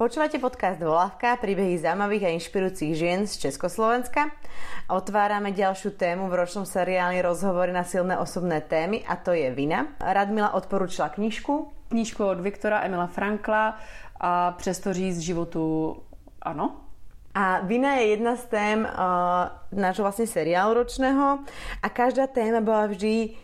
[0.00, 4.32] Počúvate podcast Volávka, príbehy zaujímavých a inšpirujúcich žien z Československa.
[4.88, 9.92] Otvárame ďalšiu tému v ročnom seriáli Rozhovory na silné osobné témy a to je vina.
[10.00, 11.68] Radmila odporúčila knižku.
[11.92, 13.76] Knížku od Viktora Emila Frankla
[14.16, 15.92] a přesto říct životu
[16.40, 16.80] ano.
[17.36, 21.44] A vina je jedna z tém uh, nášho vlastne seriálu ročného
[21.84, 23.36] a každá téma bola vždy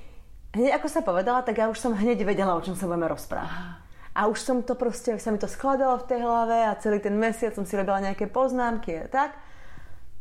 [0.56, 3.85] hneď ako sa povedala, tak ja už som hneď vedela, o čom sa budeme rozprávať.
[4.16, 7.12] A už som to proste, sa mi to skladalo v tej hlave a celý ten
[7.12, 9.36] mesiac som si robila nejaké poznámky a tak.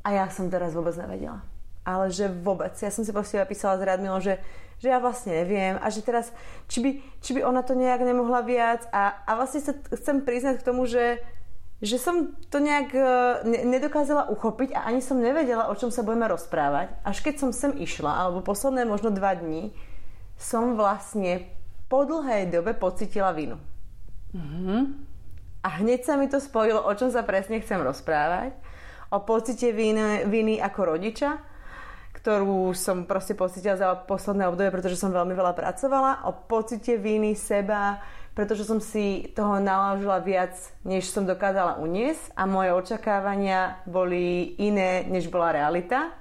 [0.03, 1.39] A ja som teraz vôbec nevedela.
[1.87, 2.75] Ale že vôbec.
[2.75, 4.43] Ja som si proste napísala s Radmilou, že,
[4.83, 6.35] že ja vlastne neviem a že teraz,
[6.67, 6.89] či by,
[7.23, 10.83] či by ona to nejak nemohla viac a, a vlastne sa chcem priznať k tomu,
[10.91, 11.23] že,
[11.79, 13.01] že som to nejak e,
[13.47, 16.91] ne, nedokázala uchopiť a ani som nevedela, o čom sa budeme rozprávať.
[17.07, 19.71] Až keď som sem išla, alebo posledné možno dva dní,
[20.35, 21.47] som vlastne
[21.87, 23.55] po dlhej dobe pocitila vinu.
[24.35, 24.81] Mm-hmm.
[25.65, 28.53] A hneď sa mi to spojilo, o čom sa presne chcem rozprávať.
[29.09, 31.39] O pocite viny, viny ako rodiča,
[32.19, 36.27] ktorú som proste pocitila za posledné obdobie, pretože som veľmi veľa pracovala.
[36.29, 38.03] O pocite viny seba,
[38.35, 45.07] pretože som si toho naložila viac, než som dokázala uniesť a moje očakávania boli iné,
[45.07, 46.11] než bola realita.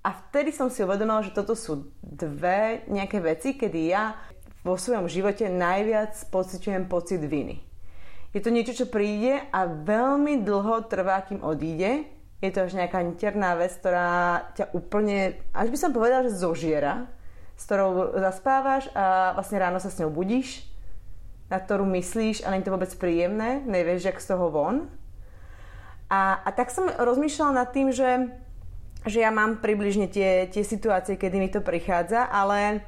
[0.00, 4.16] A vtedy som si uvedomila, že toto sú dve nejaké veci, kedy ja
[4.60, 7.64] vo svojom živote najviac pociťujem pocit viny.
[8.30, 12.06] Je to niečo, čo príde a veľmi dlho trvá, kým odíde.
[12.38, 17.10] Je to až nejaká interná vec, ktorá ťa úplne, až by som povedala, že zožiera,
[17.58, 20.64] s ktorou zaspávaš a vlastne ráno sa s ňou budíš,
[21.50, 24.88] na ktorú myslíš a není to vôbec príjemné, nevieš, jak z toho von.
[26.06, 28.30] A, a tak som rozmýšľala nad tým, že,
[29.04, 32.86] že ja mám približne tie, tie situácie, kedy mi to prichádza, ale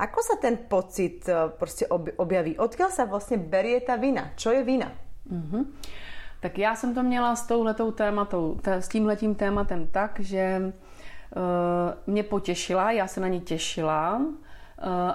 [0.00, 2.56] Ako sa ten pocit prostě objaví?
[2.56, 4.32] Odkiaľ sa vlastně berie ta vina?
[4.36, 4.92] Čo je vina?
[5.32, 5.64] Mm-hmm.
[6.40, 10.72] Tak já jsem to měla s touhletou tématou, s tímhletím tématem tak, že
[11.36, 11.42] uh,
[12.06, 14.16] mě potěšila, já se na ní těšila.
[14.16, 14.26] Uh,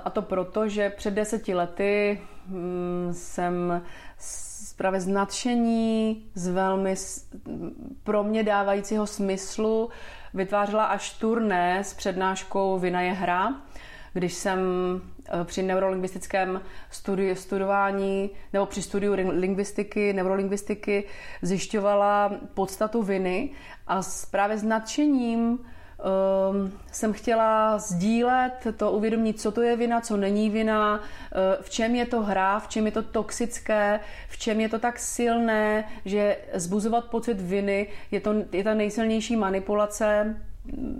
[0.03, 2.21] a to proto, že před deseti lety
[2.51, 3.81] um, jsem
[4.77, 6.95] právě z nadšení, z velmi
[8.03, 9.89] pro mě dávajícího smyslu
[10.33, 13.55] vytvářela až turné s přednáškou Vina je hra
[14.15, 14.59] když jsem
[15.29, 16.61] eh, při neurolingvistickém
[16.91, 21.03] studiu, studování nebo při studiu lingvistiky, neurolingvistiky
[21.41, 23.49] zjišťovala podstatu viny
[23.87, 25.59] a právě s nadšením um,
[26.91, 31.01] jsem chtěla sdílet to, uvědomit, co to je vina, co není vina, uh,
[31.61, 33.99] v čem je to hra, v čem je to toxické,
[34.29, 39.35] v čem je to tak silné, že zbuzovat pocit viny je, to, je ta nejsilnější
[39.35, 40.35] manipulace,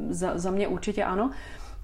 [0.09, 1.31] za, za mě určitě ano.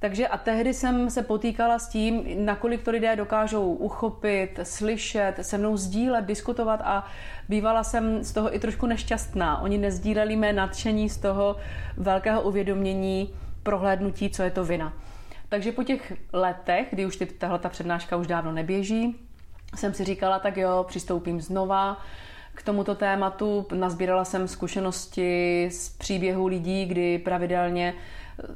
[0.02, 5.58] Takže a tehdy jsem se potýkala s tím, nakolik to lidé dokážou uchopit, slyšet, se
[5.58, 7.06] mnou sdílet, diskutovat a
[7.50, 9.62] bývala jsem z toho i trošku nešťastná.
[9.62, 11.56] Oni nezdíleli mé nadšení z toho
[11.98, 14.94] velkého uvědomění, prohlédnutí, co je to vina.
[15.50, 19.16] Takže po těch letech, kdy už tahle ta přednáška už dávno neběží,
[19.76, 22.02] jsem si říkala, tak jo, přistoupím znova
[22.56, 23.68] k tomuto tématu.
[23.74, 27.94] Nazbírala jsem zkušenosti z příběhu lidí, kdy pravidelně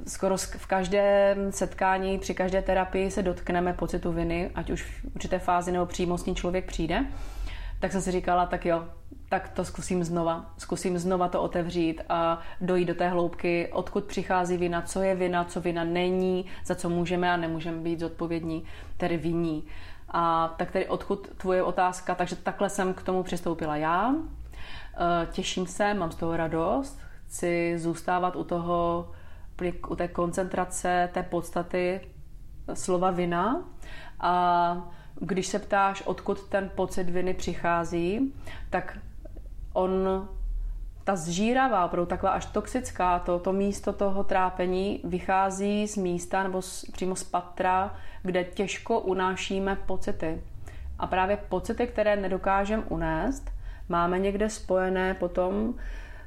[0.08, 5.40] skoro v každém setkání, při každé terapii se dotkneme pocitu viny, ať už v určité
[5.40, 7.06] fázi nebo přímo s ní člověk přijde,
[7.80, 8.84] tak jsem si říkala, tak jo,
[9.30, 10.46] tak to zkusím znova.
[10.58, 15.44] Zkusím znova to otevřít a dojít do té hloubky, odkud přichází vina, co je vina,
[15.44, 18.66] co vina není, za co můžeme a nemůžeme být zodpovědní,
[18.98, 19.64] tedy viní.
[20.10, 24.14] A tak tedy odkud tvoje otázka, takže takhle jsem k tomu přistoupila já.
[24.14, 29.08] E, těším se, mám z toho radost, chci zůstávat u toho
[29.90, 32.02] u té koncentrace té podstaty
[32.74, 33.64] slova vina
[34.20, 38.34] a když se ptáš, odkud ten pocit viny přichází,
[38.70, 38.98] tak
[39.74, 39.92] on
[41.04, 46.62] ta zžíravá, opravdu taková až toxická, to, to místo toho trápení vychází z místa nebo
[46.62, 50.42] z, přímo z patra, kde těžko unášíme pocity.
[51.00, 53.52] A právě pocity, které nedokážeme unést,
[53.90, 55.74] máme někde spojené potom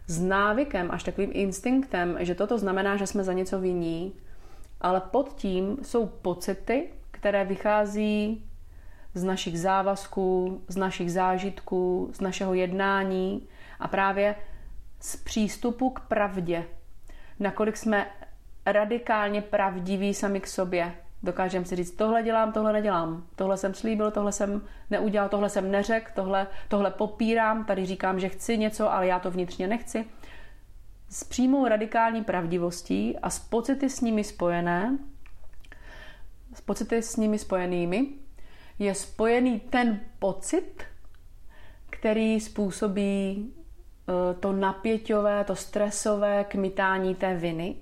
[0.09, 4.13] s návykem, až takovým instinktem, že toto znamená, že jsme za něco vinní,
[4.81, 8.45] ale pod tím jsou pocity, které vychází
[9.15, 13.49] z našich závazků, z našich zážitků, z našeho jednání
[13.81, 14.35] a právě
[15.01, 16.65] z přístupu k pravdě.
[17.41, 18.07] Nakolik jsme
[18.67, 24.11] radikálně pravdiví sami k sobě, Dokážeme si říct, tohle dělám, tohle nedělám, tohle jsem slíbil,
[24.11, 29.07] tohle jsem neudělal, tohle jsem neřekl, tohle, tohle popírám, tady říkám, že chci něco, ale
[29.07, 30.05] já to vnitřně nechci.
[31.09, 34.99] S přímou radikální pravdivostí a s pocity s nimi spojené,
[36.55, 38.09] s pocity s nimi spojenými,
[38.79, 40.83] je spojený ten pocit,
[41.91, 43.53] který způsobí
[44.09, 47.77] eh, to napěťové, to stresové kmitání té viny.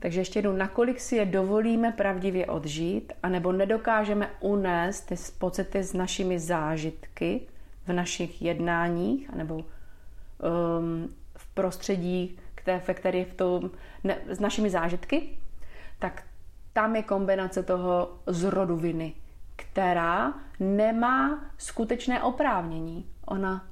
[0.00, 5.92] Takže ještě jednou, nakolik si je dovolíme pravdivě odžít, anebo nedokážeme unést ty pocity s
[5.92, 7.40] našimi zážitky
[7.86, 9.64] v našich jednáních, anebo um,
[11.36, 13.70] v prostředí, které, ve které v tom,
[14.04, 15.38] ne, s našimi zážitky,
[15.98, 16.22] tak
[16.72, 19.14] tam je kombinace toho zrodu viny,
[19.56, 23.06] která nemá skutečné oprávnění.
[23.26, 23.66] Ona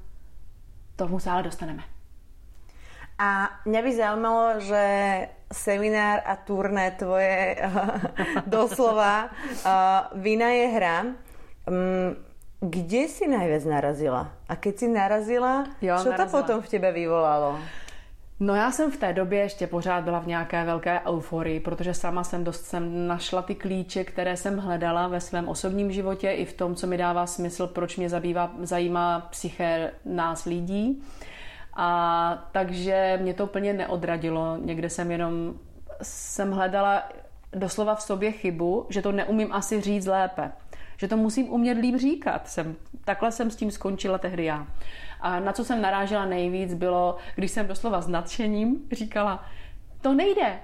[0.95, 1.83] tomu se ale dostaneme.
[3.19, 4.83] A mě by zajímalo, že
[5.53, 7.57] seminár a turné tvoje
[8.45, 9.29] doslova
[10.15, 11.03] Vina je hra.
[11.69, 12.15] Mm,
[12.59, 14.31] kde si najviac narazila?
[14.49, 16.17] A keď si narazila, jo, co narazila.
[16.17, 17.59] to potom v tebe vyvolalo?
[18.39, 22.23] No já jsem v té době ještě pořád byla v nějaké velké euforii, protože sama
[22.23, 26.53] jsem dost jsem našla ty klíče, které jsem hledala ve svém osobním životě i v
[26.53, 31.03] tom, co mi dává smysl, proč mě zabývá, zajímá psyché nás lidí.
[31.81, 34.57] A takže mě to úplně neodradilo.
[34.57, 35.53] Někde jsem jenom
[36.01, 37.03] jsem hledala
[37.53, 40.51] doslova v sobě chybu, že to neumím asi říct lépe.
[40.97, 42.47] Že to musím umět líp říkat.
[42.47, 44.67] Jsem, takhle jsem s tím skončila tehdy já.
[45.21, 49.45] A na co jsem narážela nejvíc bylo, když jsem doslova s nadšením říkala,
[50.01, 50.59] to nejde,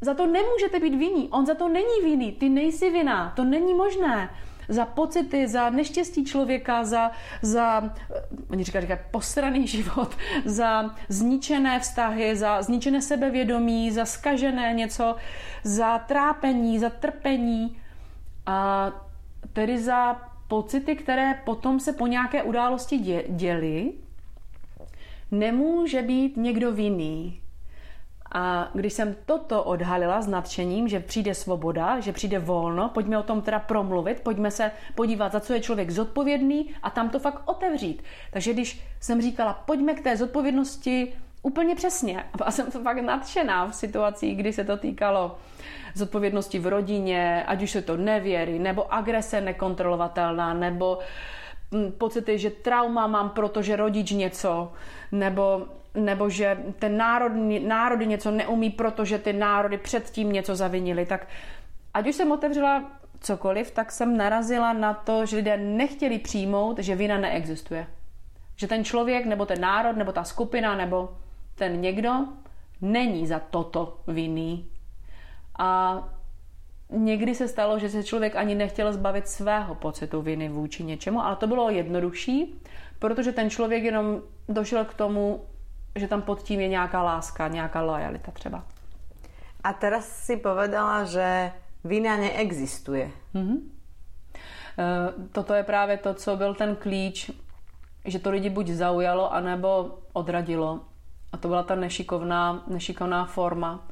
[0.00, 3.74] za to nemůžete být vinný, on za to není vinný, ty nejsi vinná, to není
[3.74, 4.30] možné
[4.68, 7.10] za pocity, za neštěstí člověka, za,
[7.42, 7.94] za
[8.50, 15.16] oni říkají, říkají posraný život, za zničené vztahy, za zničené sebevědomí, za skažené něco,
[15.64, 17.76] za trápení, za trpení
[18.46, 18.90] a
[19.52, 20.14] tedy za
[20.48, 23.92] pocity, které potom se po nějaké události děly,
[25.30, 27.40] nemůže být někdo vinný.
[28.32, 33.22] A když jsem toto odhalila s nadšením, že přijde svoboda, že přijde volno, pojďme o
[33.22, 37.42] tom teda promluvit, pojďme se podívat, za co je člověk zodpovědný a tam to fakt
[37.44, 38.02] otevřít.
[38.30, 43.66] Takže když jsem říkala, pojďme k té zodpovědnosti úplně přesně, a jsem to fakt nadšená
[43.66, 45.38] v situacích, kdy se to týkalo
[45.94, 50.98] zodpovědnosti v rodině, ať už se to nevěry, nebo agrese nekontrolovatelná, nebo
[51.72, 54.72] hm, pocity, že trauma mám, protože rodič něco,
[55.12, 55.66] nebo
[55.98, 57.32] nebo že ten národ,
[57.66, 61.26] národy něco neumí, protože ty národy předtím něco zavinili, tak
[61.94, 62.84] ať už jsem otevřela
[63.20, 67.86] cokoliv, tak jsem narazila na to, že lidé nechtěli přijmout, že vina neexistuje.
[68.56, 71.08] Že ten člověk, nebo ten národ, nebo ta skupina, nebo
[71.54, 72.10] ten někdo
[72.80, 74.70] není za toto vinný.
[75.58, 75.98] A
[76.90, 81.36] někdy se stalo, že se člověk ani nechtěl zbavit svého pocitu viny vůči něčemu, ale
[81.36, 82.60] to bylo jednodušší,
[82.98, 85.44] protože ten člověk jenom došel k tomu,
[85.94, 88.64] že tam pod tím je nějaká láska, nějaká lojalita třeba.
[89.64, 91.52] A teraz si povedala, že
[91.84, 93.10] vina neexistuje.
[93.34, 93.58] Mm-hmm.
[95.32, 97.30] Toto je právě to, co byl ten klíč,
[98.04, 100.80] že to lidi buď zaujalo, anebo odradilo.
[101.32, 103.88] A to byla ta nešikovná, nešikovná forma.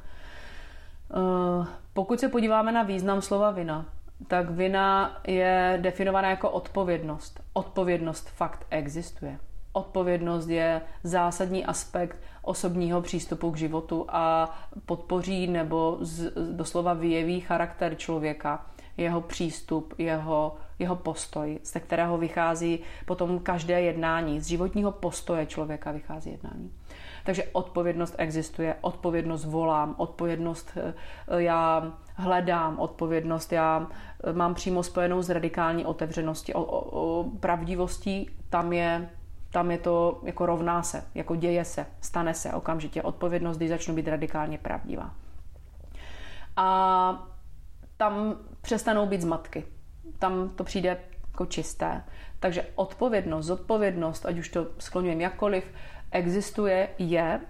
[1.11, 3.85] Eh, pokud se podíváme na význam slova vina,
[4.27, 7.41] tak vina je definovaná jako odpovědnost.
[7.53, 9.39] Odpovědnost fakt existuje
[9.77, 17.95] odpovědnost je zásadní aspekt osobního přístupu k životu a podpoří nebo z, doslova vyjeví charakter
[17.95, 18.65] člověka,
[18.97, 24.41] jeho přístup, jeho, jeho postoj, ze kterého vychází potom každé jednání.
[24.41, 26.71] Z životního postoje člověka vychází jednání.
[27.25, 30.93] Takže odpovědnost existuje, odpovědnost volám, odpovědnost eh,
[31.37, 33.87] já hledám, odpovědnost já
[34.23, 39.09] eh, mám přímo spojenou s radikální otevřeností, o, o, o pravdivostí, tam je
[39.51, 43.01] tam je to jako rovná se, jako děje se, stane se okamžitě.
[43.01, 45.15] Odpovědnost, když začnu být radikálně pravdivá.
[46.55, 47.27] A
[47.97, 49.65] tam přestanou být zmatky.
[50.19, 52.03] Tam to přijde jako čisté.
[52.39, 55.63] Takže odpovědnost, zodpovědnost, ať už to skloňujeme jakkoliv,
[56.11, 57.41] existuje, je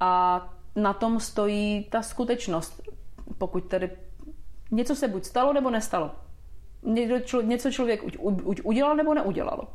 [0.00, 0.42] a
[0.76, 2.82] na tom stojí ta skutečnost.
[3.38, 3.90] Pokud tedy
[4.70, 6.10] něco se buď stalo, nebo nestalo.
[7.42, 9.68] Něco člověk už udělal, nebo neudělalo.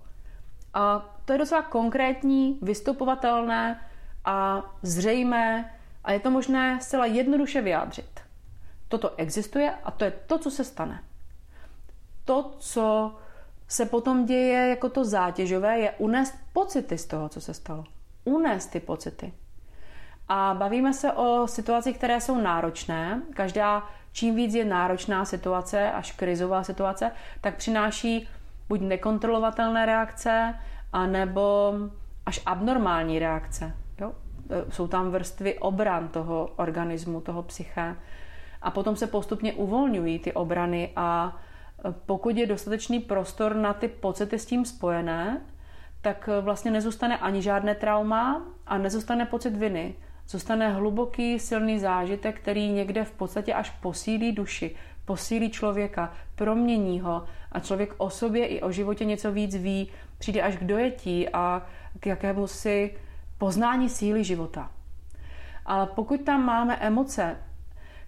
[0.76, 3.82] A to je docela konkrétní, vystupovatelné
[4.26, 8.20] a zřejmé a je to možné zcela jednoduše vyjádřit.
[8.88, 11.04] Toto existuje a to je to, co se stane.
[12.26, 13.16] To, co
[13.68, 17.84] se potom děje jako to zátěžové, je unést pocity z toho, co se stalo.
[18.24, 19.34] Unést ty pocity.
[20.28, 23.22] A bavíme se o situacích, které jsou náročné.
[23.34, 28.30] Každá, čím víc je náročná situace, až krizová situace, tak přináší
[28.70, 30.56] buď nekontrolovatelné reakce,
[30.94, 31.74] anebo
[32.26, 33.74] až abnormální reakce.
[34.02, 34.14] Jo?
[34.50, 37.96] E, jsou tam vrstvy obran toho organismu, toho psyché.
[38.62, 41.38] A potom se postupně uvolňují ty obrany a
[41.86, 45.42] e, pokud je dostatečný prostor na ty pocity s tím spojené,
[46.02, 49.96] tak vlastně nezůstane ani žádné trauma a nezůstane pocit viny.
[50.28, 54.76] Zůstane hluboký, silný zážitek, který někde v podstatě až posílí duši,
[55.06, 60.42] posílí člověka, promění ho a člověk o sobě i o životě něco víc ví, přijde
[60.42, 61.66] až k dojetí a
[62.00, 62.98] k jakému si
[63.38, 64.72] poznání síly života.
[65.66, 67.38] Ale pokud tam máme emoce,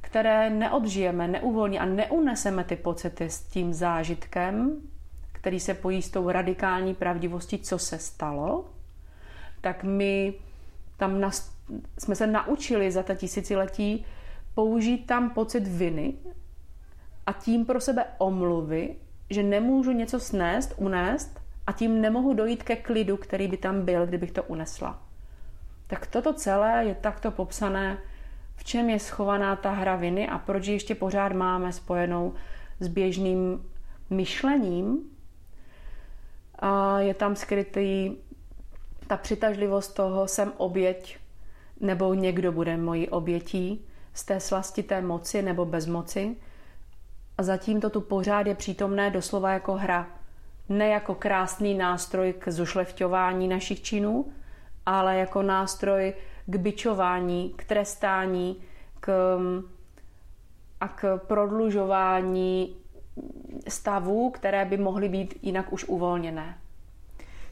[0.01, 4.81] které neodžijeme, neuvolní a neuneseme ty pocity s tím zážitkem,
[5.31, 8.65] který se pojí s tou radikální pravdivostí, co se stalo,
[9.61, 10.33] tak my
[10.97, 11.51] tam nas,
[11.99, 14.05] jsme se naučili za ta tisíciletí
[14.55, 16.13] použít tam pocit viny
[17.27, 18.95] a tím pro sebe omluvy,
[19.29, 24.05] že nemůžu něco snést, unést a tím nemohu dojít ke klidu, který by tam byl,
[24.05, 25.01] kdybych to unesla.
[25.87, 27.97] Tak toto celé je takto popsané,
[28.55, 32.33] v čem je schovaná ta hra viny a proč ji ještě pořád máme spojenou
[32.79, 33.65] s běžným
[34.09, 34.99] myšlením.
[36.59, 38.15] A je tam skrytý
[39.07, 41.17] ta přitažlivost toho, jsem oběť,
[41.79, 46.35] nebo někdo bude mojí obětí z té slastité moci nebo bezmoci.
[47.37, 50.07] A zatím to tu pořád je přítomné doslova jako hra.
[50.69, 54.25] Ne jako krásný nástroj k zušlechťování našich činů,
[54.85, 56.13] ale jako nástroj
[56.45, 58.63] k byčování, k trestání,
[58.99, 59.37] k,
[60.79, 62.75] a k prodlužování
[63.67, 66.57] stavů, které by mohly být jinak už uvolněné.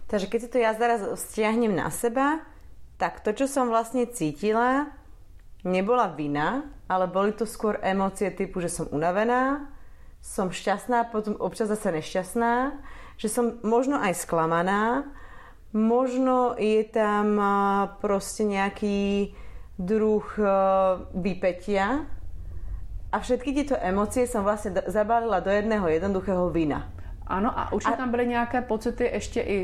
[0.07, 2.45] Takže keď si to ja zaraz stiahnem na seba,
[3.01, 4.93] tak to, čo som vlastne cítila,
[5.65, 9.65] nebola vina, ale boli to skôr emócie typu, že som unavená,
[10.25, 12.73] som šťastná, potom občas zase nešťastná,
[13.21, 15.05] že som možno aj sklamaná,
[15.69, 17.37] možno je tam
[18.01, 19.37] proste nejaký
[19.77, 20.25] druh
[21.13, 22.09] vypetia
[23.13, 26.89] a všetky tieto emócie som vlastne zabalila do jedného jednoduchého vina.
[27.27, 27.97] Ano a určitě a...
[27.97, 29.59] tam byly nějaké pocity ještě i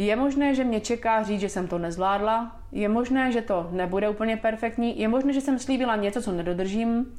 [0.00, 2.56] je možné, že mě čeká říct, že jsem to nezvládla.
[2.72, 5.00] Je možné, že to nebude úplně perfektní.
[5.00, 7.16] Je možné, že jsem slíbila něco, co nedodržím.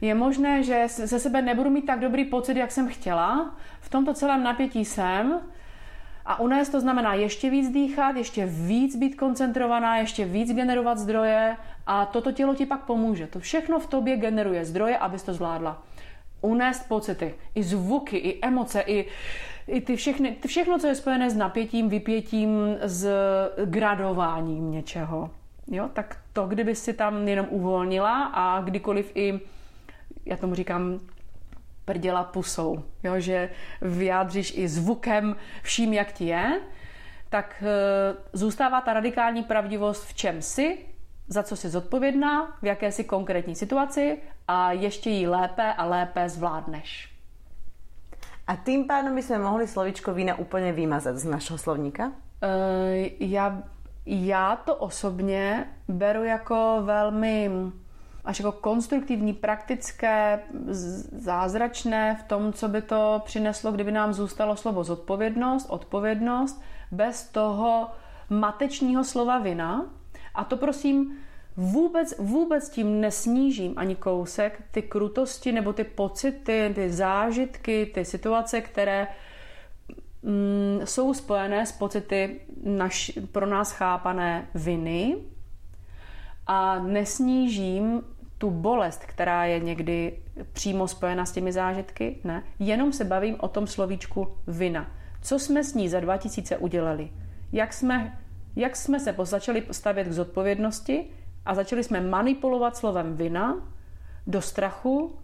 [0.00, 3.54] Je možné, že ze sebe nebudu mít tak dobrý pocit, jak jsem chtěla.
[3.80, 5.40] V tomto celém napětí jsem.
[6.26, 11.56] A unést to znamená ještě víc dýchat, ještě víc být koncentrovaná, ještě víc generovat zdroje
[11.86, 13.26] a toto tělo ti pak pomůže.
[13.26, 15.82] To všechno v tobě generuje zdroje, abys to zvládla.
[16.40, 19.06] Unést pocity, i zvuky, i emoce, i
[19.68, 23.08] i ty všechny, ty všechno, co je spojené s napětím, vypětím, s
[23.64, 25.30] gradováním něčeho.
[25.66, 29.40] Jo, tak to, kdyby si tam jenom uvolnila a kdykoliv i,
[30.26, 31.00] já tomu říkám,
[31.84, 33.50] prděla pusou, jo, že
[33.82, 36.60] vyjádříš i zvukem vším, jak ti je,
[37.28, 37.70] tak e,
[38.32, 40.78] zůstává ta radikální pravdivost v čem jsi,
[41.28, 46.28] za co jsi zodpovědná, v jaké jsi konkrétní situaci a ještě ji lépe a lépe
[46.28, 47.14] zvládneš.
[48.46, 52.12] A tým pádom by sme mohli slovičko vína úplně vymazat z našeho slovníka?
[52.12, 53.62] Uh, já,
[54.06, 57.50] já to osobně beru jako velmi
[58.24, 60.40] až jako konstruktivní, praktické,
[61.18, 67.88] zázračné v tom, co by to přineslo, kdyby nám zůstalo slovo zodpovědnost, odpovědnost, bez toho
[68.30, 69.86] matečního slova vina.
[70.34, 71.16] A to prosím
[71.56, 78.60] vůbec, vůbec tím nesnížím ani kousek ty krutosti nebo ty pocity, ty zážitky, ty situace,
[78.60, 79.08] které
[80.22, 85.16] mm, jsou spojené s pocity naš, pro nás chápané viny
[86.46, 88.02] a nesnížím
[88.44, 90.20] tu bolest, která je někdy
[90.52, 92.44] přímo spojena s těmi zážitky, ne.
[92.58, 94.86] Jenom se bavím o tom slovíčku vina.
[95.22, 97.08] Co jsme s ní za 2000 udělali?
[97.52, 98.18] Jak jsme,
[98.56, 101.04] jak jsme se začali stavět k zodpovědnosti?
[101.46, 103.56] a začali jsme manipulovat slovem vina
[104.26, 105.18] do strachu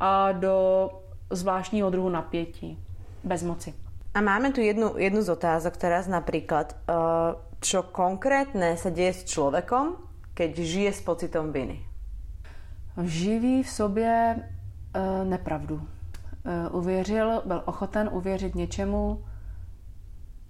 [0.00, 0.88] a do
[1.30, 2.78] zvláštního druhu napětí,
[3.24, 3.74] bezmoci.
[4.14, 9.24] A máme tu jednu, jednu z otázok teraz napríklad, uh, čo konkrétne sa deje s
[9.24, 9.96] človekom,
[10.34, 11.89] keď žije s pocitom viny?
[13.02, 15.74] Živí v sobě uh, nepravdu.
[15.74, 19.24] Uh, uvěřil, byl ochoten uvěřit něčemu,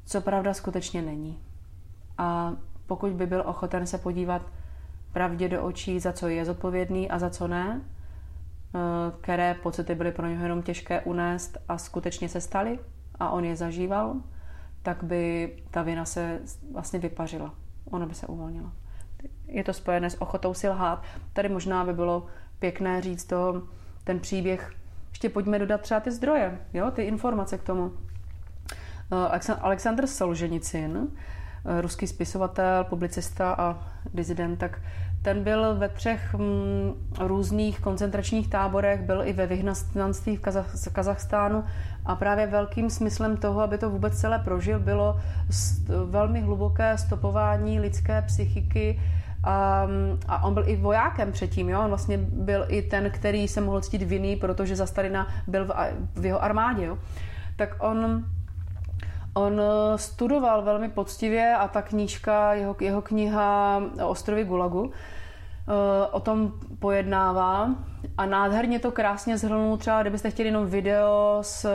[0.05, 1.39] co pravda skutečně není.
[2.19, 2.53] A
[2.87, 4.43] pokud by byl ochoten se podívat
[5.13, 8.79] pravdě do očí, za co je zodpovědný a za co ne, eh,
[9.21, 12.79] které pocity byly pro něho jenom těžké unést a skutečně se staly
[13.15, 14.15] a on je zažíval,
[14.83, 16.41] tak by ta vina se
[16.73, 17.55] vlastně vypařila.
[17.91, 18.73] Ona by se uvolnila.
[19.51, 21.03] Je to spojené s ochotou si lhát.
[21.33, 22.27] Tady možná by bylo
[22.59, 23.63] pěkné říct to,
[24.05, 24.73] ten příběh,
[25.11, 27.93] ještě pojďme dodat třeba ty zdroje, jo, ty informace k tomu.
[29.13, 31.09] Eh, Aleksandr Solženicin,
[31.65, 33.79] Eh, ruský spisovatel, publicista a
[34.15, 34.81] dizident, tak
[35.23, 41.65] ten byl ve třech mm, různých koncentračních táborech, byl i ve vyhnanství v Kazach- Kazachstánu
[42.05, 45.21] a právě velkým smyslem toho, aby to vůbec celé prožil, bylo
[46.05, 49.01] velmi hluboké stopování lidské psychiky,
[49.45, 49.87] a,
[50.29, 51.81] a on byl i vojákem předtím, jo?
[51.81, 55.71] on vlastně byl i ten, který se mohl cítit vinný, protože za Stalina byl v,
[56.15, 56.85] v jeho armádě.
[56.85, 56.99] Jo?
[57.57, 58.25] Tak on
[59.35, 64.93] On eh, studoval velmi poctivě a ta knížka, jeho, jeho kniha Ostrovy Gulagu,
[66.11, 67.71] o tom pojednává
[68.19, 71.67] a nádherně to krásně zhrnul třeba, kdybyste chtěli jenom video z,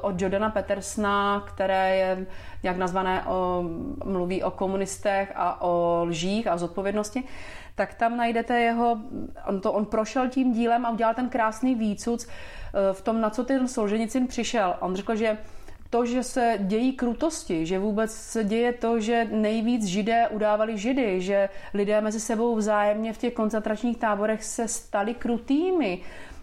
[0.00, 2.26] od Jordana Petersna, které je
[2.62, 3.64] nějak nazvané, o,
[4.04, 7.24] mluví o komunistech a o lžích a zodpovědnosti,
[7.74, 8.98] tak tam najdete jeho,
[9.46, 13.30] on, to, on prošel tím dílem a udělal ten krásný výcuc eh, v tom, na
[13.30, 14.74] co ten Solženicin přišel.
[14.80, 15.38] On řekl, že
[15.90, 21.20] to, že se dějí krutosti, že vůbec se děje to, že nejvíc židé udávali židy,
[21.20, 26.02] že lidé mezi sebou vzájemně v těch koncentračních táborech se stali krutými,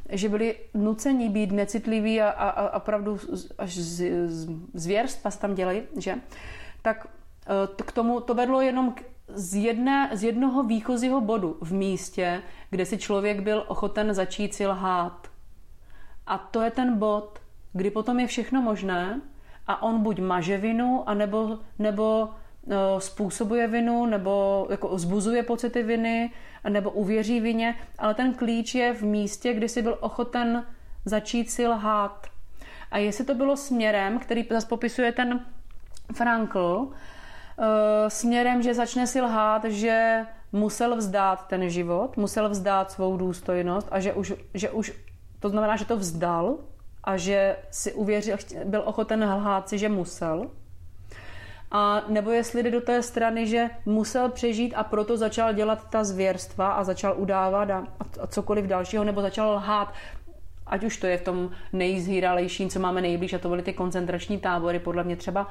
[0.10, 3.20] že byli nuceni být necitliví a, a, a opravdu
[3.58, 6.16] až z, z, zvěrstva tam dělají, že?
[6.82, 7.08] Tak
[7.80, 8.96] e, k tomu to vedlo jenom
[9.28, 14.68] z, jedné, z jednoho výchozího bodu v místě, kde si člověk byl ochoten začít si
[14.68, 15.28] lhát.
[16.28, 17.40] A to je ten bod,
[17.74, 19.22] kdy potom je všechno možné,
[19.68, 22.30] a on buď maže vinu, anebo, nebo
[22.68, 26.32] no, způsobuje vinu, nebo jako zbuzuje pocity viny,
[26.70, 30.66] nebo uvěří vině, ale ten klíč je v místě, kdy si byl ochoten
[31.06, 32.28] začít si lhát.
[32.92, 35.46] A jestli to bylo směrem, který zase popisuje ten
[36.14, 43.18] Frankl, eh, směrem, že začne si lhát, že musel vzdát ten život, musel vzdát svou
[43.18, 44.94] důstojnost a že už, že už
[45.40, 46.58] to znamená, že to vzdal,
[47.08, 50.52] a že si uvěřil, byl ochoten lhát si, že musel.
[51.72, 56.04] A nebo jestli jde do té strany, že musel přežít a proto začal dělat ta
[56.04, 57.88] zvěrstva a začal udávat a,
[58.20, 59.94] a cokoliv dalšího, nebo začal lhát,
[60.66, 64.38] ať už to je v tom nejzhýralejším, co máme nejblíž, a to byly ty koncentrační
[64.38, 65.48] tábory, podle mě třeba,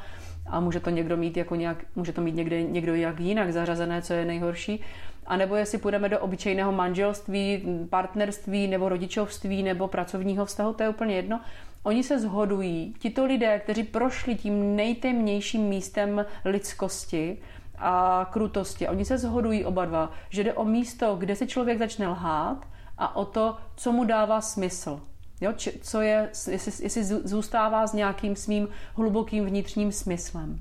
[0.46, 4.02] a může to někdo mít jako nějak, může to mít někde, někdo jak jinak zařazené,
[4.02, 4.84] co je nejhorší,
[5.26, 10.88] a nebo jestli půjdeme do obyčejného manželství, partnerství nebo rodičovství nebo pracovního vztahu, to je
[10.88, 11.40] úplně jedno.
[11.82, 17.38] Oni se zhodují, tito lidé, kteří prošli tím nejtemnějším místem lidskosti
[17.78, 22.08] a krutosti, oni se zhodují oba dva, že jde o místo, kde se člověk začne
[22.08, 22.66] lhát
[22.98, 25.00] a o to, co mu dává smysl.
[25.40, 30.60] Jo, či, co je, jestli, jestli zůstává s nějakým svým hlubokým vnitřním smyslem.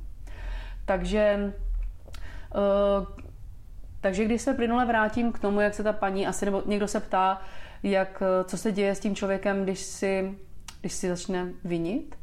[0.85, 1.53] Takže
[2.55, 3.24] uh,
[4.05, 6.99] takže když se plynule vrátím k tomu, jak se ta paní asi, nebo někdo se
[6.99, 7.41] ptá,
[7.83, 10.37] jak, co se děje s tím člověkem, když si,
[10.81, 12.17] když si začne vinit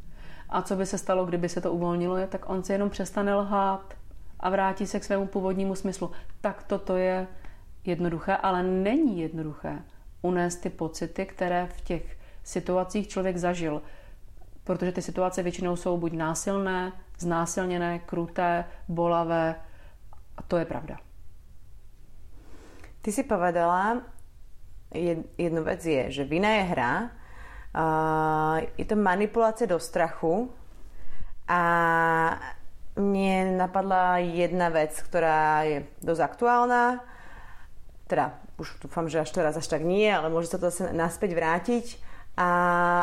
[0.48, 3.94] a co by se stalo, kdyby se to uvolnilo, tak on se jenom přestane lhát
[4.40, 6.10] a vrátí se k svému původnímu smyslu.
[6.40, 7.26] Tak toto je
[7.84, 9.78] jednoduché, ale není jednoduché
[10.22, 13.82] unést ty pocity, které v těch situacích člověk zažil.
[14.64, 19.54] Protože ty situace většinou jsou buď násilné, znásilněné, kruté, bolavé.
[20.36, 21.11] A to je pravda.
[23.02, 23.98] Ty si povedala,
[25.34, 26.92] jednu vec je, že vina je hra,
[28.78, 30.46] je to manipulácia do strachu
[31.50, 31.62] a
[32.94, 37.02] mne napadla jedna vec, ktorá je dosť aktuálna,
[38.06, 41.34] teda už dúfam, že až teraz až tak nie, ale môže sa to zase naspäť
[41.34, 41.98] vrátiť.
[42.38, 42.48] A,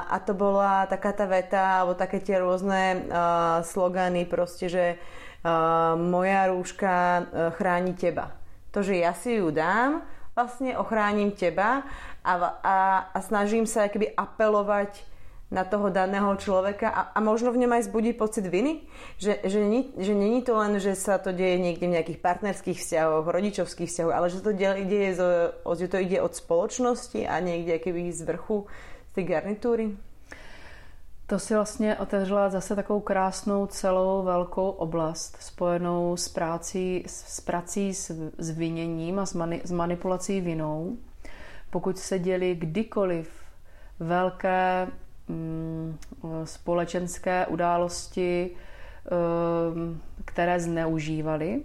[0.09, 5.93] a to bola taká tá veta, alebo také tie rôzne uh, slogany, proste, že uh,
[5.99, 8.38] moja rúška uh, chráni teba
[8.69, 10.05] to, že ja si ju dám,
[10.37, 11.83] vlastne ochránim teba
[12.23, 12.75] a, a,
[13.11, 15.03] a snažím sa keby apelovať
[15.49, 18.85] na toho daného človeka a, a možno v ňom aj zbudí pocit viny,
[19.17, 22.77] že, že, nie, že není to len, že sa to deje niekde v nejakých partnerských
[22.77, 25.09] vzťahoch, rodičovských vzťahoch, ale že to, deje,
[25.65, 28.69] že to ide od spoločnosti a niekde keby z vrchu
[29.09, 29.85] z tej garnitúry?
[31.29, 37.93] To si vlastně otevřela zase takovou krásnou celou velkou oblast spojenou s prací s, prací
[37.93, 40.97] s, s viněním a s, mani, s manipulací vinou.
[41.69, 43.29] Pokud se děli kdykoliv
[43.99, 44.87] velké
[45.27, 45.97] mm,
[46.43, 48.51] společenské události,
[49.73, 51.61] mm, které zneužívali,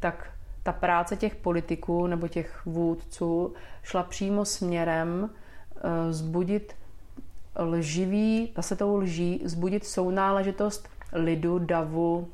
[0.00, 0.30] tak
[0.62, 6.74] ta práce těch politiků nebo těch vůdců šla přímo směrem e, zbudit
[7.58, 12.28] lživý, zase tou lží, zbudit sounáležitost lidu, davu,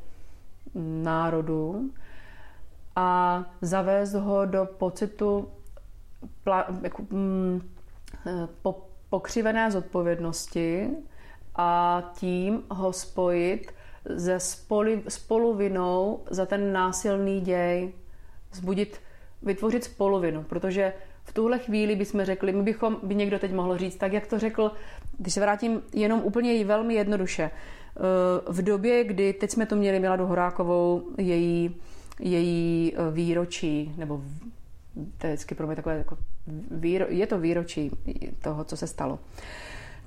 [1.02, 1.90] národu
[2.96, 5.48] a zavést ho do pocitu
[6.44, 7.60] pla, jako, mm,
[8.62, 10.90] po, pokřivené zodpovědnosti
[11.56, 13.72] a tím ho spojit
[14.18, 17.92] se spoli, spoluvinou za ten násilný děj,
[18.52, 19.00] zbudit
[19.42, 20.92] vytvořit spolovinu, protože
[21.24, 24.38] v tuhle chvíli bychom řekli, my bychom, by někdo teď mohl říct, tak jak to
[24.38, 24.72] řekl,
[25.20, 28.00] když se vrátím jenom úplně velmi jednoduše, eh,
[28.52, 31.76] v době, kdy teď jsme to měli Miladu Horákovou, její,
[32.20, 34.22] její eh, výročí, nebo
[35.18, 36.18] to je vždycky pro mě takové, jako
[36.70, 37.90] výro, je to výročí
[38.42, 39.18] toho, co se stalo.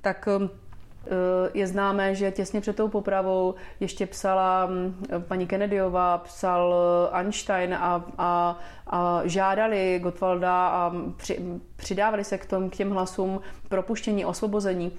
[0.00, 0.48] Tak eh,
[1.54, 6.74] je známé, že těsně před tou popravou ještě psala hm, paní Kennedyová, psal
[7.12, 11.40] Einstein a, a, a žádali Gottwalda a při,
[11.76, 14.92] přidávali se k, tom, k těm hlasům propuštění, osvobození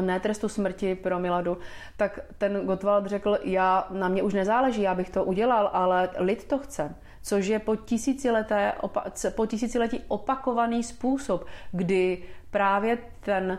[0.00, 1.58] ne trestu smrti pro Miladu,
[1.96, 6.44] tak ten Gottwald řekl, já, na mě už nezáleží, já bych to udělal, ale lid
[6.44, 6.94] to chce.
[7.22, 8.72] Což je po, tisícileté,
[9.34, 13.58] po tisíciletí opakovaný způsob, kdy právě ten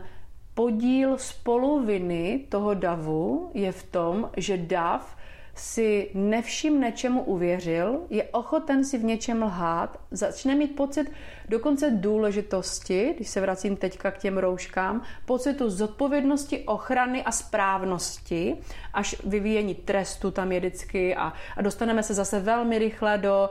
[0.53, 5.15] podíl spoluviny toho davu je v tom, že dav
[5.55, 11.11] si nevšimne, čemu uvěřil, je ochoten si v něčem lhát, začne mít pocit
[11.49, 18.57] dokonce důležitosti, když se vracím teďka k těm rouškám, pocitu zodpovědnosti, ochrany a správnosti,
[18.93, 23.49] až vyvíjení trestu tam je vždycky a, a dostaneme se zase velmi rychle do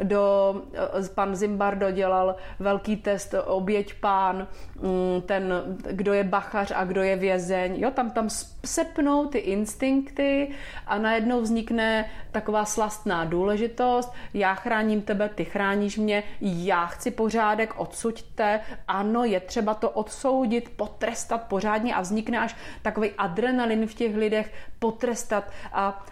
[0.00, 4.46] do, eh, pan Zimbardo dělal velký test oběť pán,
[4.82, 7.74] mm, ten, kdo je bachař a kdo je vězeň.
[7.76, 8.28] Jo, tam, tam
[8.64, 10.50] sepnou ty instinkty
[10.86, 14.12] a najednou vznikne taková slastná důležitost.
[14.34, 18.60] Já chráním tebe, ty chráníš mě, já chci pořádek, odsuďte.
[18.88, 24.52] Ano, je třeba to odsoudit, potrestat pořádně a vznikne až takový adrenalin v těch lidech,
[24.78, 26.04] potrestat a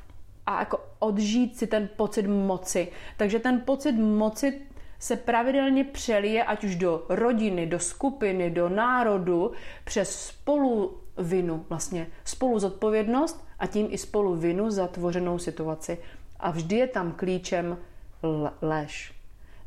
[0.57, 2.89] a jako odžít si ten pocit moci.
[3.17, 4.61] Takže ten pocit moci
[4.99, 9.53] se pravidelně přelije ať už do rodiny, do skupiny, do národu
[9.85, 15.99] přes spolu vinu, vlastně spolu zodpovědnost a tím i spolu vinu za tvořenou situaci.
[16.41, 17.79] A vždy je tam klíčem
[18.63, 19.15] lež.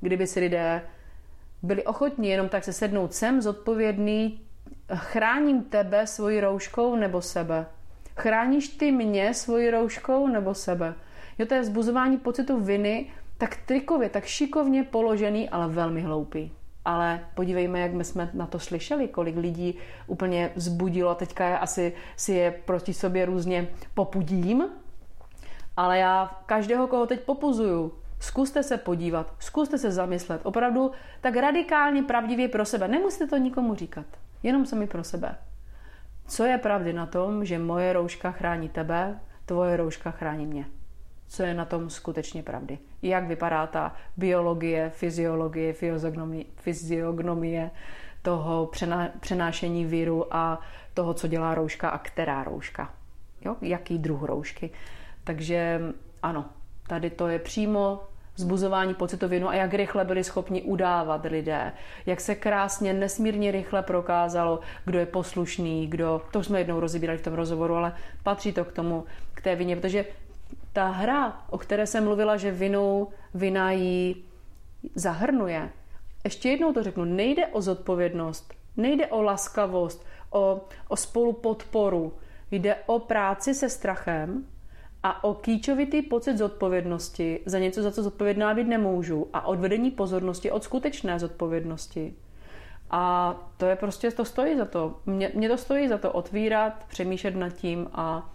[0.02, 0.82] Kdyby si lidé
[1.64, 4.42] byli ochotní jenom tak se sednout sem zodpovědný,
[4.96, 7.66] chráním tebe svojí rouškou nebo sebe.
[8.18, 10.94] Chráníš ty mě svojí rouškou nebo sebe?
[11.38, 16.52] Jo, to je zbuzování pocitu viny, tak trikově, tak šikovně položený, ale velmi hloupý.
[16.86, 21.16] Ale podívejme, jak my jsme na to slyšeli, kolik lidí úplně vzbudilo.
[21.16, 24.66] Teďka je asi si je proti sobě různě popudím,
[25.78, 30.42] ale já každého, koho teď popuzuju, zkuste se podívat, zkuste se zamyslet.
[30.44, 32.88] Opravdu tak radikálně pravdivě pro sebe.
[32.88, 34.06] Nemusíte to nikomu říkat,
[34.44, 35.36] jenom sami pro sebe.
[36.28, 40.66] Co je pravdy na tom, že moje rouška chrání tebe, tvoje rouška chrání mě?
[41.28, 42.80] Co je na tom skutečně pravdy?
[43.02, 45.74] Jak vypadá ta biologie, fyziologie,
[46.56, 47.72] fyziognomie
[48.22, 48.72] toho
[49.20, 50.60] přenášení viru a
[50.94, 52.94] toho, co dělá rouška a která rouška?
[53.46, 53.56] Jo?
[53.62, 54.70] Jaký druh roušky?
[55.24, 55.82] Takže
[56.24, 56.46] ano,
[56.88, 58.04] tady to je přímo
[58.36, 61.72] vzbuzování pocitu vinu a jak rychle byli schopni udávat lidé.
[62.06, 67.24] Jak se krásně, nesmírně rychle prokázalo, kdo je poslušný, kdo, to jsme jednou rozebírali v
[67.24, 70.06] tom rozhovoru, ale patří to k tomu, k té vině, protože
[70.74, 74.24] ta hra, o které jsem mluvila, že vinou vina jí
[74.96, 75.70] zahrnuje,
[76.24, 82.14] ještě jednou to řeknu, nejde o zodpovědnost, nejde o laskavost, o, o spolupodporu,
[82.52, 84.46] jde o práci se strachem,
[85.04, 90.52] a o kýčovitý pocit zodpovědnosti za něco, za co zodpovědná být nemůžu a odvedení pozornosti
[90.52, 92.14] od skutečné zodpovědnosti.
[92.92, 94.96] A to je prostě, to stojí za to.
[95.06, 98.30] Mě, mě to stojí za to otvírat, přemýšlet nad tím a,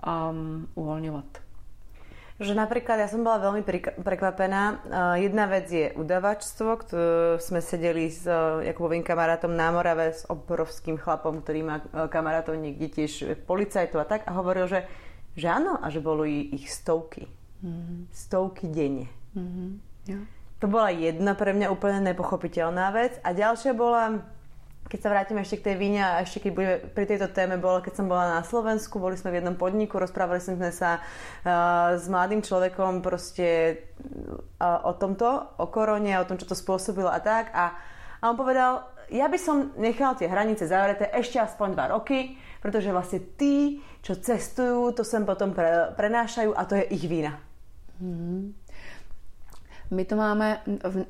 [0.00, 1.24] a um, uvolňovat.
[2.42, 3.62] Že napríklad ja som bola veľmi
[4.02, 4.82] prekvapená.
[5.14, 10.98] Jedna vec je udavačstvo, ktoré sme sedeli s e, Jakubovým kamarátom na Morave s obrovským
[10.98, 14.90] chlapom, ktorý má e, kamarátov niekde tiež policajtu a tak a hovoril, že
[15.36, 17.24] že áno a že boli ich stovky.
[17.62, 17.98] Mm-hmm.
[18.12, 19.06] Stovky denne.
[19.32, 19.70] Mm-hmm.
[20.62, 23.18] To bola jedna pre mňa úplne nepochopiteľná vec.
[23.26, 24.22] A ďalšia bola,
[24.86, 27.82] keď sa vrátim ešte k tej víne a ešte keď bude pri tejto téme, bola,
[27.82, 32.06] keď som bola na Slovensku, boli sme v jednom podniku, rozprávali sme sa uh, s
[32.06, 33.78] mladým človekom proste
[34.62, 37.50] uh, o tomto, o korone, o tom, čo to spôsobilo a tak.
[37.54, 37.74] A,
[38.22, 42.94] a on povedal, ja by som nechal tie hranice zavreté ešte aspoň dva roky, pretože
[42.94, 47.38] vlastne tí, čo cestujú, to sem potom pre, prenášajú a to je ich vina.
[48.02, 48.54] Hmm.
[49.92, 50.60] My to máme,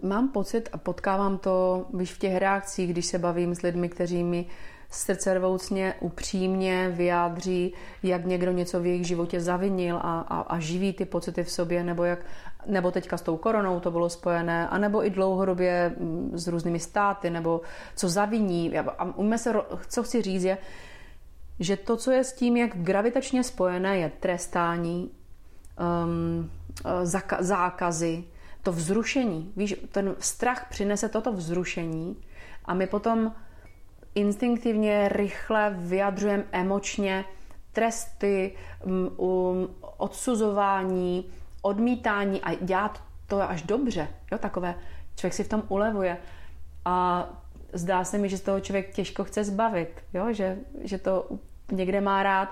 [0.02, 4.24] mám pocit a potkávám to, víš, v těch reakcích, když se bavím s lidmi, kteří
[4.24, 4.46] mi
[4.90, 11.04] srdcervoucně, upřímně vyjádří, jak někdo něco v jejich životě zavinil a, a, a živí ty
[11.04, 12.18] pocity v sobě, nebo, jak,
[12.66, 17.30] nebo teďka s tou koronou to bylo spojené, anebo i dlouhodobě mm, s různými státy,
[17.30, 17.60] nebo
[17.96, 18.78] co zaviní.
[18.78, 19.54] A umíme se,
[19.88, 20.58] co chci říct je,
[21.60, 25.10] že to, co je s tím, jak gravitačně spojené, je trestání,
[26.04, 26.50] um,
[27.02, 28.24] zaka- zákazy,
[28.62, 32.16] to vzrušení, víš, ten strach přinese toto vzrušení
[32.64, 33.32] a my potom
[34.14, 37.24] instinktivně, rychle vyjadřujeme emočně
[37.72, 41.30] tresty, um, odsuzování,
[41.62, 44.08] odmítání a dělat to až dobře.
[44.32, 44.74] Jo, takové,
[45.16, 46.16] člověk si v tom ulevuje.
[46.84, 47.28] A
[47.72, 50.32] zdá se mi, že z toho člověk těžko chce zbavit, jo?
[50.32, 51.28] Že, že to
[51.72, 52.48] někde má rád,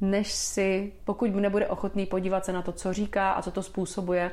[0.00, 4.30] než si, pokud nebude ochotný podívat se na to, co říká a co to způsobuje.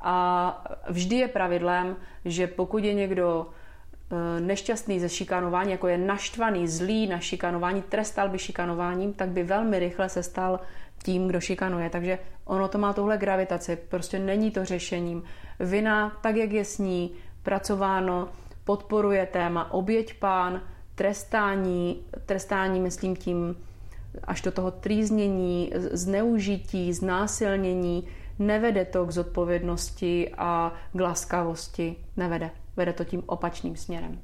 [0.00, 6.68] A vždy je pravidlem, že pokud je někdo e, nešťastný ze šikanování, jako je naštvaný,
[6.68, 10.60] zlý na šikanování, trestal by šikanováním, tak by velmi rychle se stal
[11.02, 11.90] tím, kdo šikanuje.
[11.90, 15.22] Takže ono to má tuhle gravitaci, prostě není to řešením.
[15.60, 18.28] Vina, tak jak je s ní pracováno,
[18.64, 20.60] podporuje téma oběť pán,
[20.94, 23.56] trestání, trestání myslím tím
[24.24, 31.96] až do toho trýznění, zneužití, znásilnění, nevede to k zodpovědnosti a k laskavosti.
[32.16, 32.50] Nevede.
[32.76, 34.20] Vede to tím opačným směrem.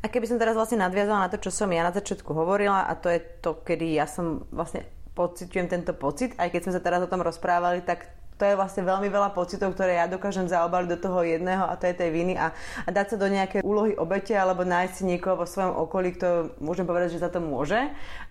[0.00, 2.96] A keby som teraz vlastne nadviazala na to, čo som ja na začiatku hovorila, a
[2.96, 7.04] to je to, kedy ja som vlastne pociťujem tento pocit, aj keď sme sa teraz
[7.04, 8.08] o tom rozprávali, tak
[8.40, 11.84] to je vlastne veľmi veľa pocitov, ktoré ja dokážem zaobaliť do toho jedného a to
[11.84, 15.36] je tej viny a, a dať sa do nejaké úlohy obete alebo nájsť si niekoho
[15.36, 17.76] vo svojom okolí, kto môžem povedať, že za to môže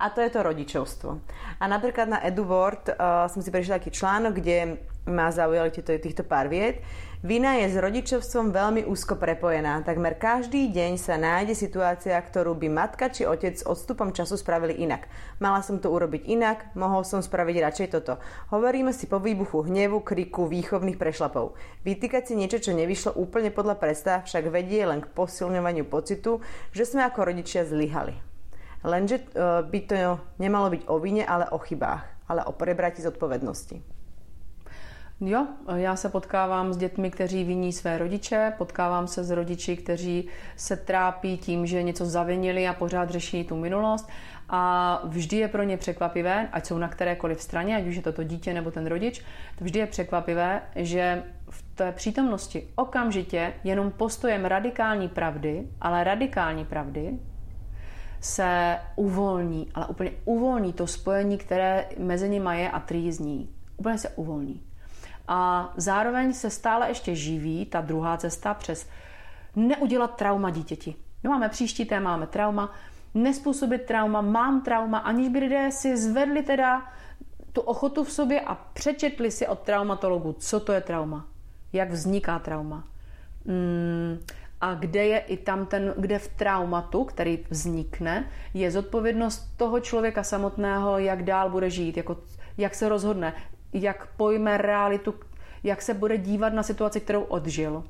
[0.02, 1.22] a to je to rodičovstvo.
[1.62, 6.24] A napríklad na EduWord uh, som si prečítala taký článok, kde ma zaujali týchto, týchto
[6.28, 6.82] pár vied,
[7.20, 9.84] Vina je s rodičovstvom veľmi úzko prepojená.
[9.84, 14.80] Takmer každý deň sa nájde situácia, ktorú by matka či otec s odstupom času spravili
[14.80, 15.04] inak.
[15.44, 18.24] Mala som to urobiť inak, mohol som spraviť radšej toto.
[18.56, 21.60] Hovoríme si po výbuchu hnevu, kriku, výchovných prešlapov.
[21.84, 26.40] Vytýkať si niečo, čo nevyšlo úplne podľa predstav, však vedie len k posilňovaniu pocitu,
[26.72, 28.16] že sme ako rodičia zlyhali.
[28.88, 33.99] Lenže uh, by to nemalo byť o vine, ale o chybách, ale o prebrati zodpovednosti.
[35.22, 40.28] Jo, já se potkávám s dětmi, kteří viní své rodiče, potkávám se s rodiči, kteří
[40.56, 44.10] se trápí tím, že něco zavinili a pořád řeší tu minulost
[44.50, 48.14] a vždy je pro ně překvapivé, ať jsou na kterékoliv straně, ať už je to
[48.14, 49.20] to dítě nebo ten rodič,
[49.58, 56.66] to vždy je překvapivé, že v té přítomnosti okamžitě jenom postojem radikální pravdy, ale radikální
[56.66, 57.20] pravdy,
[58.22, 63.50] se uvolní, ale úplně uvolní to spojení, které mezi nimi je a trýzní.
[63.78, 64.69] Úplně se uvolní.
[65.32, 68.90] A zároveň se stále ještě živí ta druhá cesta přes
[69.56, 70.96] neudělat trauma dítěti.
[71.24, 72.74] My máme příští téma, máme trauma,
[73.14, 76.82] nespůsobit trauma, mám trauma, aniž by lidé si zvedli teda
[77.54, 81.26] tu ochotu v sobě a přečetli si od traumatologu, co to je trauma,
[81.74, 82.84] jak vzniká trauma.
[83.46, 84.20] Hmm,
[84.62, 90.24] a kde je i tam ten, kde v traumatu, který vznikne, je zodpovědnost toho člověka
[90.24, 92.18] samotného, jak dál bude žít, jako,
[92.58, 93.34] jak se rozhodne,
[93.74, 95.14] jak pojme realitu,
[95.64, 97.84] jak se bude dívat na situaci, kterou odžil.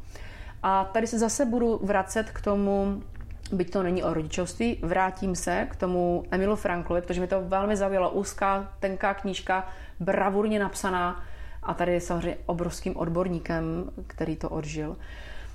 [0.63, 3.03] A tady se zase budu vracet k tomu,
[3.51, 7.77] byť to není o rodičovství, vrátím se k tomu Emilu Franklovi, protože mi to velmi
[7.77, 9.67] zaujala úzká, tenká knížka,
[9.99, 11.23] bravurně napsaná
[11.63, 14.97] a tady je samozřejmě obrovským odborníkem, který to odžil.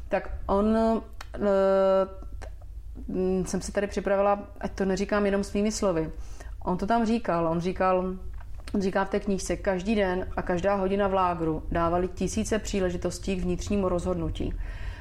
[0.09, 1.01] Tak on, e,
[3.45, 6.11] jsem si tady připravila, ať to neříkám jenom svými slovy,
[6.65, 8.05] on to tam říkal, on říkal,
[8.83, 13.43] říká v té knížce, každý den a každá hodina v lágru dávali tisíce příležitostí k
[13.43, 14.55] vnitřnímu rozhodnutí.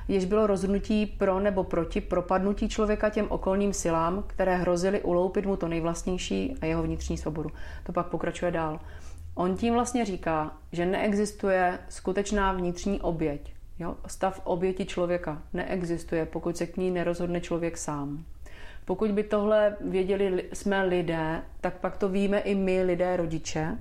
[0.08, 5.58] Jež bylo rozhodnutí pro nebo proti propadnutí člověka těm okolním silám, které hrozily uloupit mu
[5.58, 7.50] to nejvlastnější a jeho vnitřní svobodu.
[7.84, 8.80] To pak pokračuje dál.
[9.36, 13.54] On tím vlastně říká, že neexistuje skutečná vnitřní oběť.
[13.80, 13.96] Jo?
[14.08, 18.26] Stav oběti člověka neexistuje, pokud se k ní nerozhodne člověk sám.
[18.86, 23.78] Pokud by tohle věděli jsme lidé, tak pak to víme i my, lidé, rodiče.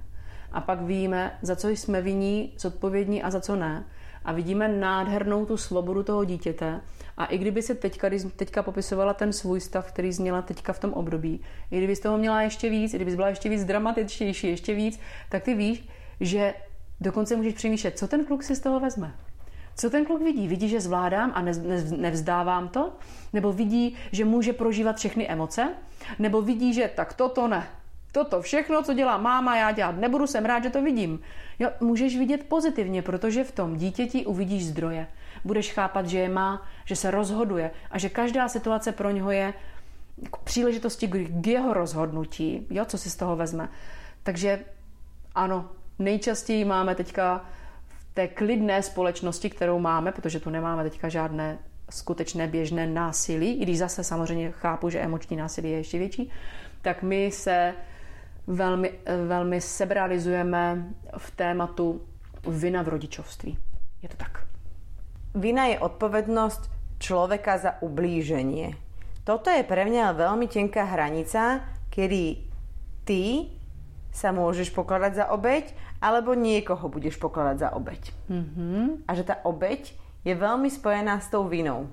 [0.53, 3.85] A pak víme, za co jsme viní, zodpovědní a za co ne.
[4.25, 6.81] A vidíme nádhernou tu svobodu toho dítěte.
[7.17, 10.79] A i kdyby se teďka, když teďka popisovala ten svůj stav, který zněla teďka v
[10.79, 14.49] tom období, i kdyby z toho měla ještě víc, i kdyby byla ještě víc dramatičtější,
[14.49, 15.89] ještě víc, tak ty víš,
[16.21, 16.55] že
[17.01, 19.15] dokonce můžeš přemýšlet, co ten kluk si z toho vezme.
[19.77, 20.49] Co ten kluk vidí?
[20.49, 22.93] Vidí, že zvládám a ne, ne, nevzdávám to?
[23.33, 25.69] Nebo vidí, že může prožívat všechny emoce?
[26.19, 27.69] Nebo vidí, že tak toto ne.
[28.13, 31.21] Toto všechno, co dělá máma, já dělat nebudu, jsem rád, že to vidím.
[31.59, 35.07] Jo, můžeš vidět pozitivně, protože v tom dítěti uvidíš zdroje.
[35.45, 39.55] Budeš chápat, že je má, že se rozhoduje a že každá situace pro něho je
[40.31, 43.69] k příležitosti k jeho rozhodnutí, jo, co si z toho vezme.
[44.23, 44.65] Takže
[45.35, 47.45] ano, nejčastěji máme teďka
[48.15, 51.59] té klidné společnosti, kterou máme, protože tu nemáme teďka žádné
[51.91, 56.31] skutečné běžné násilí, i když zase samozřejmě chápu, že emoční násilí je ještě větší,
[56.83, 57.75] tak my se
[58.47, 58.93] velmi,
[59.27, 60.87] velmi sebralizujeme
[61.19, 62.01] v tématu
[62.49, 63.59] vina v rodičovství.
[64.03, 64.47] Je to tak.
[65.35, 66.63] vina je odpovednosť
[67.01, 68.77] človeka za ublíženie.
[69.25, 72.23] Toto je pre mňa veľmi tenká hranica, kedy
[73.07, 73.49] ty
[74.13, 75.73] sa môžeš pokladať za obeď,
[76.05, 78.13] alebo niekoho budeš pokladať za obeď.
[78.29, 79.09] Mm-hmm.
[79.09, 81.89] A že tá obeď je veľmi spojená s tou vinou.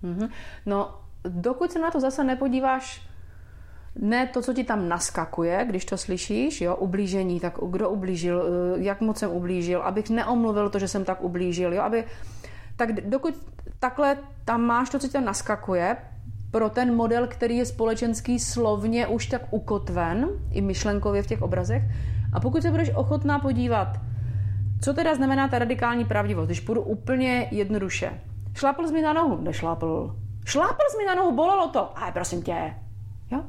[0.00, 0.28] Mm-hmm.
[0.66, 3.04] No, dokud se na to zase nepodíváš
[3.94, 8.82] ne to, co ti tam naskakuje, když to slyšíš, jo, ublížení, tak kdo ublížil, eh,
[8.82, 12.04] jak moc jsem ublížil, abych neomluvil to, že jsem tak ublížil, jo, aby,
[12.76, 13.34] tak dokud
[13.78, 15.96] takhle tam máš to, co ti tam naskakuje,
[16.54, 21.82] pro ten model, který je společenský slovně už tak ukotven, i myšlenkově v těch obrazech,
[22.32, 23.88] a pokud se budeš ochotná podívat,
[24.80, 28.20] co teda znamená ta radikální pravdivost, když půjdu úplně jednoduše.
[28.54, 29.40] Šlápl jsi mi na nohu?
[29.40, 30.16] Nešlápl.
[30.44, 31.98] Šlápl jsi mi na nohu, bolelo to.
[31.98, 32.74] Ale prosím tě.
[33.30, 33.44] Jo?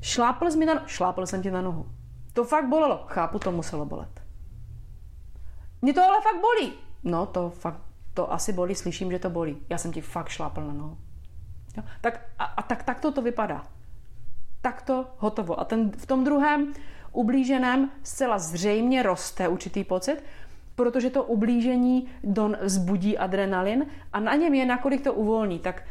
[0.00, 0.86] Šlápl jsi mi na nohu?
[0.86, 1.86] Šlápl jsem ti na nohu.
[2.32, 3.04] To fakt bolelo.
[3.06, 4.22] Chápu, to muselo bolet.
[5.82, 6.72] Mě to ale fakt bolí.
[7.04, 7.80] No, to fakt,
[8.14, 9.56] to asi bolí, slyším, že to bolí.
[9.68, 10.96] Já jsem ti fakt šlápl na nohu.
[11.76, 11.82] Jo?
[12.00, 13.66] Tak, a, a tak, tak to to vypadá.
[14.62, 15.60] Tak to hotovo.
[15.60, 16.72] A ten, v tom druhém
[17.12, 20.24] ublíženém zcela zřejmě roste určitý pocit,
[20.74, 25.58] protože to ublížení don zbudí adrenalin a na něm je, nakolik to uvolní.
[25.58, 25.82] Tak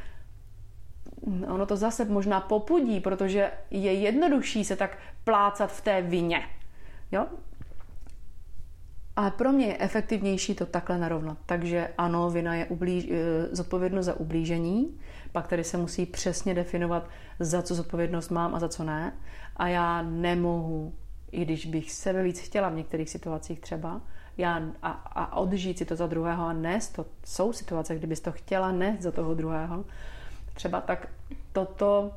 [1.47, 6.41] ono to zase možná popudí, protože je jednodušší se tak plácat v té vině.
[7.11, 7.27] Jo?
[9.15, 11.37] Ale pro mě je efektivnější to takhle narovnat.
[11.45, 14.99] Takže ano, vina je ublíž, eh, zodpovědnost za ublížení,
[15.35, 19.13] pak tady se musí přesně definovat, za co zodpovědnost mám a za co ne.
[19.55, 20.93] A já nemohu,
[21.31, 24.01] i když bych sebe víc chtěla v některých situacích třeba,
[24.37, 27.05] já a, a odžít si to za druhého a nést to.
[27.25, 29.85] Jsou situace, kdybys to chtěla nést za toho druhého.
[30.53, 31.07] Třeba tak
[31.51, 32.11] toto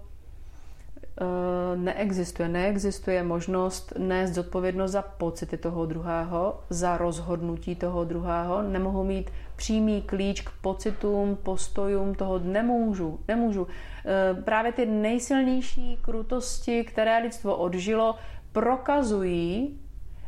[1.20, 2.48] Eh, neexistuje.
[2.48, 8.62] Neexistuje možnost nést zodpovědnost za pocity toho druhého, za rozhodnutí toho druhého.
[8.62, 13.20] Nemohu mít přímý klíč k pocitům, postojům toho nemůžu.
[13.28, 13.66] Nemůžu.
[13.66, 18.14] Eh, právě ty nejsilnější krutosti, které lidstvo odžilo,
[18.52, 19.80] prokazují,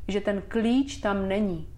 [0.09, 1.69] že ten klíč tam není.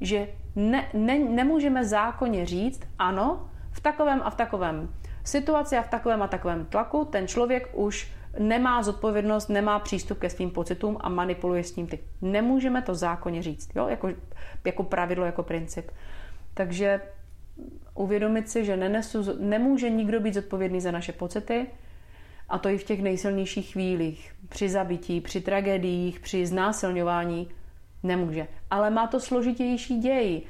[0.00, 4.88] Že ne, ne, nemůžeme zákonně říct, ano, v takovém a v takovém
[5.24, 10.30] situaci a v takovém a takovém tlaku ten člověk už nemá zodpovědnost, nemá přístup ke
[10.30, 11.98] svým pocitům a manipuluje s ním ty.
[12.22, 13.88] Nemůžeme to zákonně říct, jo?
[13.88, 14.08] Jako,
[14.64, 15.90] jako pravidlo, jako princip.
[16.56, 17.00] Takže
[17.94, 21.66] uvědomit si, že nenesu, nemůže nikdo být zodpovědný za naše pocity,
[22.48, 27.48] a to i v těch nejsilnějších chvílích, při zabití, při tragédiích, při znásilňování,
[28.02, 28.46] nemůže.
[28.70, 30.42] Ale má to složitější děj.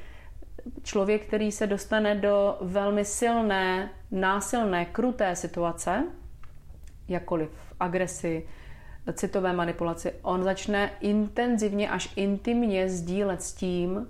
[0.83, 6.05] Člověk, který se dostane do velmi silné, násilné, kruté situace,
[7.09, 8.47] jakkoliv agresi,
[9.13, 14.07] citové manipulaci, on začne intenzivně až intimně sdílet s tím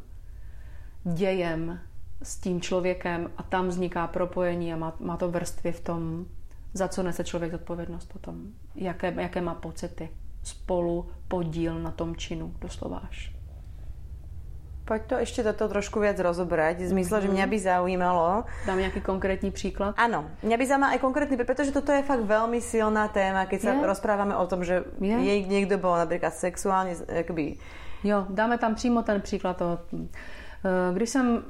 [1.15, 1.81] dějem,
[2.23, 6.27] s tím člověkem a tam vzniká propojení a má, má to vrstvy v tom,
[6.73, 8.43] za co nese člověk zodpovědnost potom,
[8.75, 10.09] jaké, jaké má pocity,
[10.43, 13.37] spolu podíl na tom činu, doslova až.
[14.87, 17.27] Poď to ešte toto trošku viac rozobrať, v zmysle, mm-hmm.
[17.27, 18.47] že mňa by zaujímalo.
[18.71, 19.99] Dám nejaký konkrétny príklad?
[19.99, 23.73] Áno, mňa by zaujímal aj konkrétny pretože toto je fakt veľmi silná téma, keď sa
[23.75, 23.83] je.
[23.83, 25.17] rozprávame o tom, že je.
[25.19, 27.59] jej niekto bol napríklad sexuálne, akoby...
[28.07, 29.83] Jo, dáme tam přímo ten příklad toho.
[30.67, 31.45] Eh, když jsem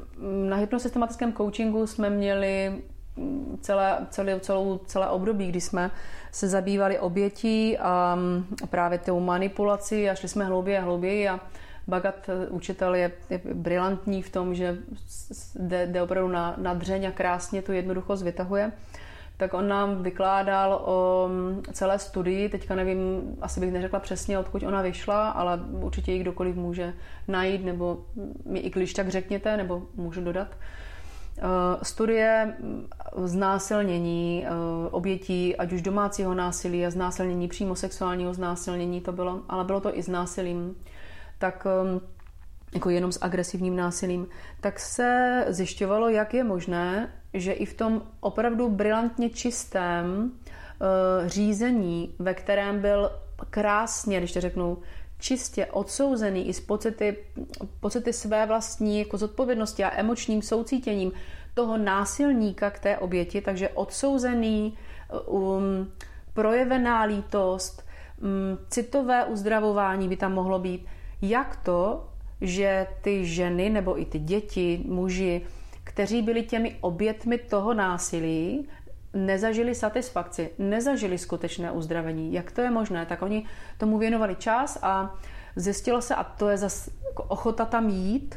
[0.49, 2.83] na hypnosystematickém coachingu jsme měli
[3.17, 5.91] mm, celé, celé, celou, celé období, kdy jsme
[6.33, 8.19] se zabývali obětí a
[8.71, 11.41] právě tou manipulací a šli jsme hlouběji a hlouběji a
[11.89, 14.79] Bagat eh, učitel je, je brilantní v tom, že
[15.55, 18.73] jde, jde opravdu na, na dřeň a krásně tu jednoduchost vytahuje.
[19.37, 24.63] Tak on nám vykládal o mm, celé studii, teďka nevím, asi bych neřekla přesně, odkud
[24.63, 26.95] ona vyšla, ale určitě ji kdokoliv může
[27.29, 28.05] najít, nebo
[28.45, 30.49] mi i když tak řekněte, nebo můžu dodat.
[31.39, 31.43] Eh,
[31.83, 32.89] studie mm,
[33.25, 34.51] znásilnění eh,
[34.91, 39.99] obětí, ať už domácího násilí a znásilnění, přímo sexuálního znásilnění to bylo, ale bylo to
[39.99, 40.77] i s násilím
[41.39, 42.01] tak um,
[42.75, 44.27] jako jenom s agresivním násilím,
[44.61, 52.15] tak se zjišťovalo, jak je možné, že i v tom opravdu brilantně čistém uh, řízení,
[52.19, 53.11] ve kterém byl
[53.51, 54.79] krásně, když to řeknu,
[55.19, 57.17] čistě odsouzený i s pocity,
[57.81, 61.13] pocity své vlastní jako zodpovědnosti a emočním soucítěním
[61.55, 64.79] toho násilníka k té oběti, takže odsouzený,
[65.27, 65.93] um,
[66.33, 67.87] projevená lítost,
[68.23, 70.87] um, citové uzdravování by tam mohlo být,
[71.23, 72.09] jak to,
[72.41, 75.43] že ty ženy nebo i ty děti, muži,
[75.85, 78.69] kteří byli těmi obětmi toho násilí,
[79.15, 82.33] nezažili satisfakci, nezažili skutečné uzdravení.
[82.33, 83.07] Jak to je možné?
[83.07, 83.47] Tak oni
[83.79, 85.15] tomu věnovali čas a
[85.57, 88.35] zjistilo se, a to je zase jako ochota tam jít,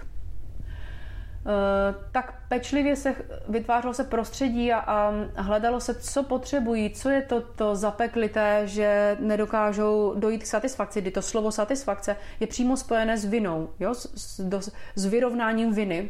[2.11, 3.15] tak pečlivě se
[3.47, 9.17] vytvářelo se prostředí a, a hledalo se, co potřebují, co je to, to zapeklité, že
[9.19, 13.93] nedokážou dojít k satisfakci, kdy to slovo satisfakce je přímo spojené s vinou, jo?
[13.93, 16.09] S, s, s vyrovnáním viny.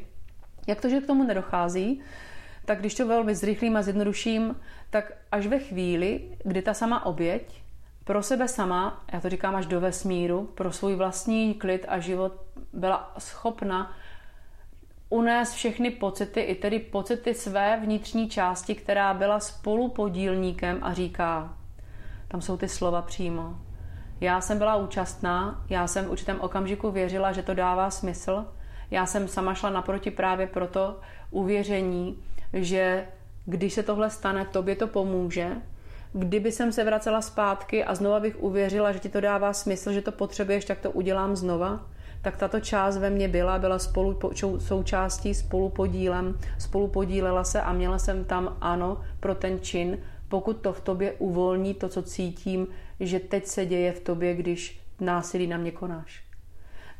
[0.68, 2.02] Jak to, že k tomu nedochází?
[2.66, 4.56] Tak když to velmi zrychlím a zjednoduším,
[4.90, 7.62] tak až ve chvíli, kdy ta sama oběť
[8.04, 12.34] pro sebe sama, já to říkám až do vesmíru, pro svůj vlastní klid a život
[12.74, 13.96] byla schopna
[15.10, 21.54] unést všechny pocity, i tedy pocity své vnitřní části, která byla spolupodílníkem a říká,
[22.28, 23.56] tam jsou ty slova přímo.
[24.22, 28.46] Já jsem byla účastná, já jsem v určitém okamžiku věřila, že to dává smysl.
[28.92, 31.00] Já jsem sama šla naproti právě proto
[31.32, 33.08] uvěření, že
[33.46, 35.50] když se tohle stane, tobě to pomůže.
[36.14, 40.02] Kdyby jsem se vracela zpátky a znova bych uvěřila, že ti to dává smysl, že
[40.02, 41.80] to potřebuješ, tak to udělám znova
[42.22, 44.20] tak tato část ve mně byla, byla spolu,
[44.58, 49.98] součástí, spolupodílem, spolupodílela se a měla jsem tam ano pro ten čin,
[50.30, 52.68] pokud to v tobě uvolní to, co cítím,
[53.00, 56.24] že teď se děje v tobě, když násilí na mě konáš.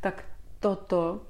[0.00, 0.24] Tak
[0.60, 1.20] toto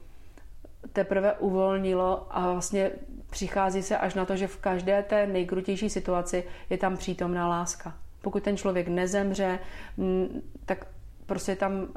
[0.93, 2.91] teprve uvolnilo a vlastně
[3.31, 7.95] přichází se až na to, že v každé té nejkrutější situaci je tam přítomná láska.
[8.23, 9.59] Pokud ten člověk nezemře,
[10.67, 10.87] tak
[11.27, 11.89] prostě tam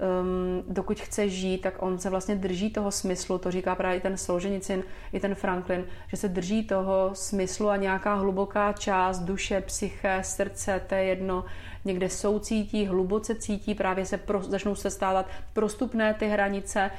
[0.00, 4.00] um, dokud chce žít, tak on se vlastně drží toho smyslu, to říká právě i
[4.00, 4.82] ten Solženicin,
[5.12, 10.82] i ten Franklin, že se drží toho smyslu a nějaká hluboká část duše, psyché, srdce,
[10.86, 11.44] to je jedno,
[11.84, 16.90] někde soucítí, hluboce cítí, právě se pro, začnou se stávat prostupné ty hranice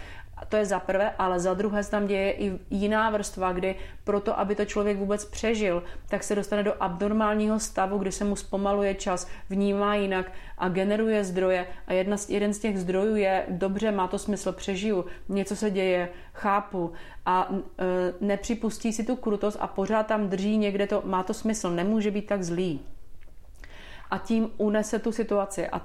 [0.49, 4.39] to je za prvé, ale za druhé se tam děje i jiná vrstva, kdy proto,
[4.39, 8.95] aby to člověk vůbec přežil, tak se dostane do abnormálního stavu, kdy se mu zpomaluje
[8.95, 11.67] čas, vnímá jinak a generuje zdroje.
[11.87, 15.71] A jedna z, jeden z těch zdrojů je, dobře, má to smysl, přežiju, něco se
[15.71, 16.93] děje, chápu
[17.25, 21.71] a e, nepřipustí si tu krutost a pořád tam drží někde to, má to smysl,
[21.71, 22.81] nemůže být tak zlý.
[24.11, 25.67] A tím unese tu situaci.
[25.67, 25.81] A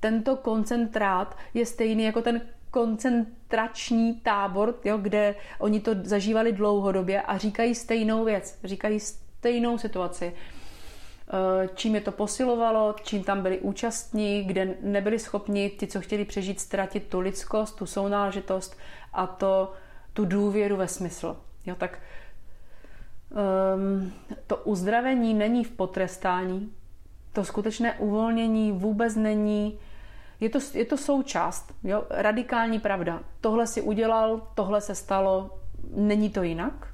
[0.00, 2.40] tento koncentrát je stejný jako ten
[2.76, 10.32] koncentrační tábor, jo, kde oni to zažívali dlouhodobě a říkají stejnou věc, říkají stejnou situaci.
[10.32, 16.24] Eh, čím je to posilovalo, čím tam byli účastní, kde nebyli schopni ti, co chtěli
[16.24, 18.76] přežít, ztratit tu lidskost, tu sounáležitost
[19.12, 19.72] a to,
[20.12, 21.36] tu důvěru ve smysl.
[21.66, 21.98] Jo, tak
[23.76, 24.12] um,
[24.46, 26.72] to uzdravení není v potrestání,
[27.32, 29.78] to skutečné uvolnění vůbec není
[30.40, 32.04] je to, je to součást, jo?
[32.10, 33.20] radikální pravda.
[33.40, 35.58] Tohle si udělal, tohle se stalo,
[35.94, 36.88] není to jinak.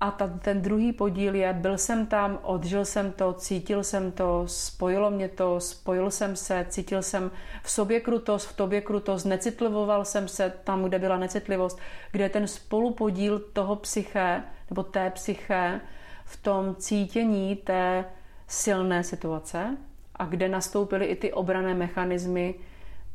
[0.00, 4.44] A ta, ten druhý podíl je, byl jsem tam, odžil jsem to, cítil jsem to,
[4.46, 7.30] spojilo mě to, spojil jsem se, cítil jsem
[7.62, 11.78] v sobě krutost, v tobě krutost, necitlivoval jsem se tam, kde byla necitlivost,
[12.12, 15.80] kde ten spolupodíl toho psyché, nebo té psyché,
[16.24, 18.04] v tom cítění té
[18.46, 19.76] silné situace,
[20.16, 22.54] a kde nastoupily i ty obrané mechanismy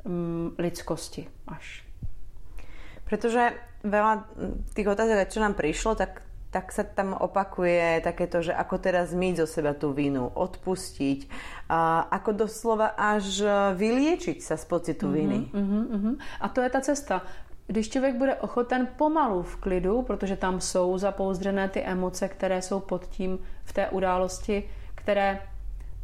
[0.03, 1.83] um, lidskosti až.
[3.09, 4.29] Protože veľa
[4.77, 6.21] tých otázek, čo nám prišlo, tak,
[6.53, 11.25] tak sa tam opakuje takéto, že ako teda zmyť zo seba tú vinu, odpustiť,
[11.73, 13.41] a ako doslova až
[13.73, 15.39] vyliečiť sa z pocitu mm-hmm, viny.
[15.49, 16.15] Mm-hmm, mm-hmm.
[16.41, 17.15] A to je ta cesta.
[17.67, 22.79] Když člověk bude ochoten pomalu v klidu, protože tam jsou zapouzdřené ty emoce, které jsou
[22.79, 25.41] pod tím v té události, které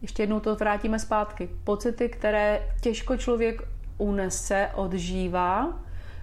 [0.05, 1.49] ještě jednou to vrátíme zpátky.
[1.63, 3.61] Pocity, které těžko člověk
[3.97, 5.79] unese, odžívá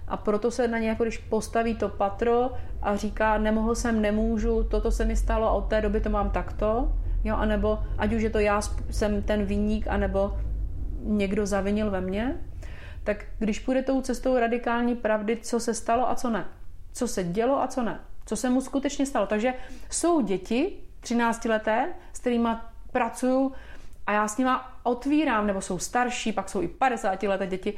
[0.08, 2.50] a proto se na ně, jako když postaví to patro
[2.82, 6.30] a říká, nemohl jsem, nemůžu, toto se mi stalo a od té doby to mám
[6.30, 6.92] takto,
[7.24, 8.60] jo, anebo ať už je to já
[8.90, 10.38] jsem ten viník, anebo
[11.02, 12.36] někdo zavinil ve mně,
[13.04, 16.44] tak když půjde tou cestou radikální pravdy, co se stalo a co ne,
[16.92, 19.26] co se dělo a co ne, co se mu skutečně stalo.
[19.26, 19.54] Takže
[19.90, 22.48] jsou děti 13 leté, s kterými
[22.92, 23.52] pracuju
[24.06, 27.74] a já s nima otvírám, nebo jsou starší, pak jsou i 50 leté děti,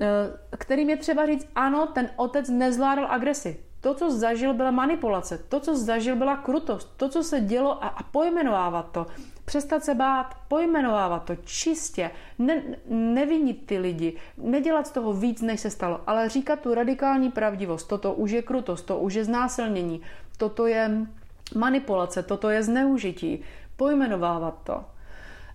[0.00, 3.60] eh, kterým je třeba říct, ano, ten otec nezvládal agresi.
[3.80, 5.38] To, co zažil, byla manipulace.
[5.38, 6.96] To, co zažil, byla krutost.
[6.96, 9.06] To, co se dělo a, a pojmenovávat to.
[9.44, 12.10] Přestat se bát, pojmenovávat to čistě.
[12.38, 14.16] Ne, nevinit ty lidi.
[14.36, 16.00] Nedělat z toho víc, než se stalo.
[16.06, 17.88] Ale říkat tu radikální pravdivost.
[17.88, 20.00] Toto už je krutost, to už je znásilnění.
[20.38, 21.06] Toto je
[21.54, 23.44] manipulace, toto je zneužití
[23.76, 24.84] pojmenovávat to.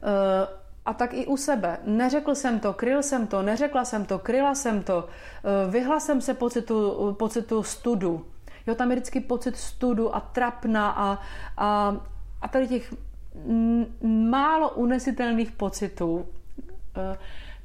[0.03, 0.47] Eh,
[0.85, 1.77] a tak i u sebe.
[1.83, 6.21] Neřekl jsem to, kryl jsem to, neřekla jsem to, kryla jsem to, eh, vyhla jsem
[6.21, 8.25] se pocitu, pocitu studu.
[8.67, 11.19] Jo, tam je vždycky pocit studu a trapna a,
[11.57, 11.97] a,
[12.41, 12.93] a tady těch
[14.29, 16.27] málo unesitelných pocitů,
[16.97, 17.17] eh,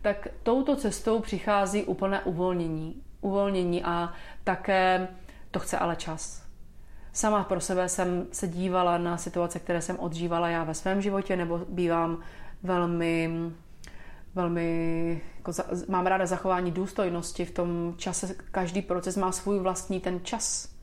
[0.02, 3.02] tak touto cestou přichází úplné uvolnění.
[3.20, 4.12] Uvolnění a
[4.44, 5.08] také
[5.50, 6.47] To chce ale čas.
[7.12, 11.36] Sama pro sebe jsem se dívala na situace, které jsem odžívala já ve svém životě,
[11.36, 12.20] nebo bývám
[12.62, 13.30] velmi
[14.34, 18.34] velmi, jako za, mám ráda zachování důstojnosti v tom čase.
[18.50, 20.74] Každý proces má svůj vlastní ten čas,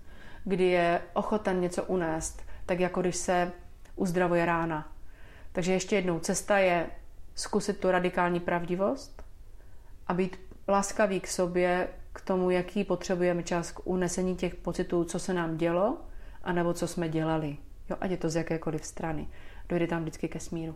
[0.43, 3.51] kdy je ochoten něco unést, tak jako když se
[3.95, 4.91] uzdravuje rána.
[5.51, 6.87] Takže ještě jednou, cesta je
[7.35, 9.23] zkusit tu radikální pravdivost
[10.07, 15.19] a být laskavý k sobě, k tomu, jaký potřebujeme čas k unesení těch pocitů, co
[15.19, 15.97] se nám dělo,
[16.45, 17.57] anebo co jsme dělali.
[17.89, 19.27] Jo, ať je to z jakékoliv strany.
[19.69, 20.75] Dojde tam vždycky ke smíru.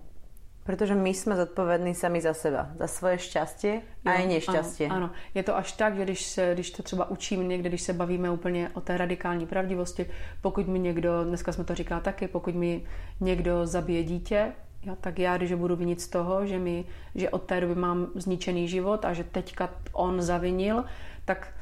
[0.63, 4.89] Protože my jsme zodpovědní sami za seba, za svoje šťastie a i nešťastie.
[4.89, 7.81] Ano, ano, je to až tak, že když, se, když to třeba učím někde, když
[7.81, 10.05] se bavíme úplně o té radikální pravdivosti,
[10.41, 12.85] pokud mi někdo, dneska jsme to říká taky, pokud mi
[13.19, 14.51] někdo zabije dítě,
[14.83, 18.07] jo, tak já, když budu vinit z toho, že, mi, že od té doby mám
[18.15, 20.83] zničený život a že teďka on zavinil,
[21.25, 21.53] tak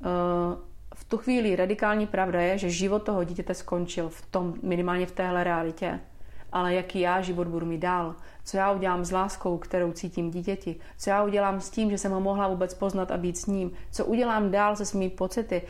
[0.00, 0.69] uh,
[1.10, 5.44] tu chvíli radikální pravda je, že život toho dítěte skončil v tom, minimálně v téhle
[5.44, 6.00] realitě.
[6.52, 10.76] Ale jaký já život budu mít dál, co já udělám s láskou, kterou cítím dítěti,
[10.98, 13.72] co já udělám s tím, že jsem ho mohla vůbec poznat a být s ním,
[13.92, 15.62] co udělám dál se svými pocity,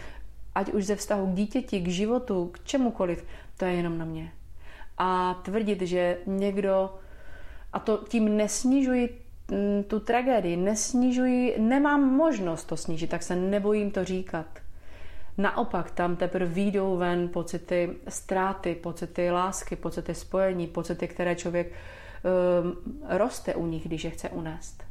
[0.54, 3.24] ať už ze vztahu k dítěti, k životu, k čemukoliv,
[3.56, 4.32] to je jenom na mě.
[4.98, 6.94] A tvrdit, že někdo,
[7.72, 13.90] a to tím nesnižuji mm, tu tragédii, nesnižuji, nemám možnost to snížit, tak se nebojím
[13.90, 14.46] to říkat.
[15.40, 22.76] Naopak tam teprve výjdou ven pocity ztráty, pocity lásky, pocity spojení, pocity, které člověk um,
[23.08, 24.84] roste u nich, když je chce unést.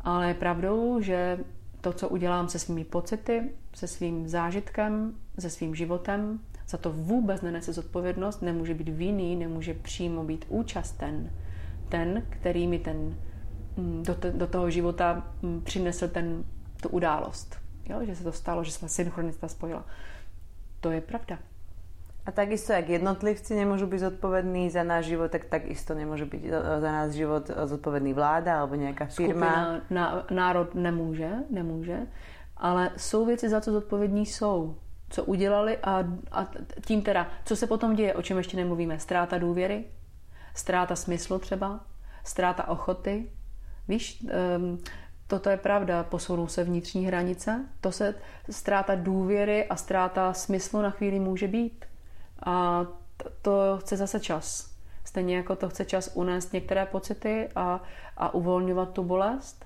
[0.00, 1.38] Ale je pravdou, že
[1.80, 7.42] to, co udělám se svými pocity, se svým zážitkem, se svým životem, za to vůbec
[7.42, 11.30] nenese zodpovědnost, nemůže být vinný, nemůže přímo být účasten.
[11.88, 13.16] Ten, který mi ten,
[13.76, 16.44] mm, do, te, do toho života mm, přinesl ten,
[16.82, 17.65] tu událost.
[17.88, 18.04] Jo?
[18.04, 19.84] Že se to stalo, že se synchronicita spojila.
[20.80, 21.38] To je pravda.
[22.26, 26.42] A takisto, jak jednotlivci nemôžu byť zodpovední za náš život, tak takisto nemôže byť
[26.82, 29.46] za náš život zodpovedný vláda alebo nějaká firma.
[29.46, 31.98] Skupina, na, národ nemůže, nemůže,
[32.56, 34.76] ale jsou věci, za co zodpovědní jsou.
[35.08, 36.50] Co udělali a, a
[36.86, 38.98] tím teda, co se potom děje, o čem ještě nemluvíme.
[38.98, 39.84] Ztráta důvěry,
[40.54, 41.80] ztráta smyslu třeba,
[42.24, 43.30] ztráta ochoty.
[43.88, 44.26] Víš,
[44.58, 44.78] um,
[45.26, 48.14] Toto je pravda, posunou se vnitřní hranice, to se
[48.50, 51.84] ztráta důvěry a ztráta smyslu na chvíli může být.
[52.46, 52.86] A
[53.42, 54.70] to chce zase čas.
[55.04, 57.82] Stejně jako to chce čas unést některé pocity a,
[58.16, 59.64] a uvolňovat tu bolest,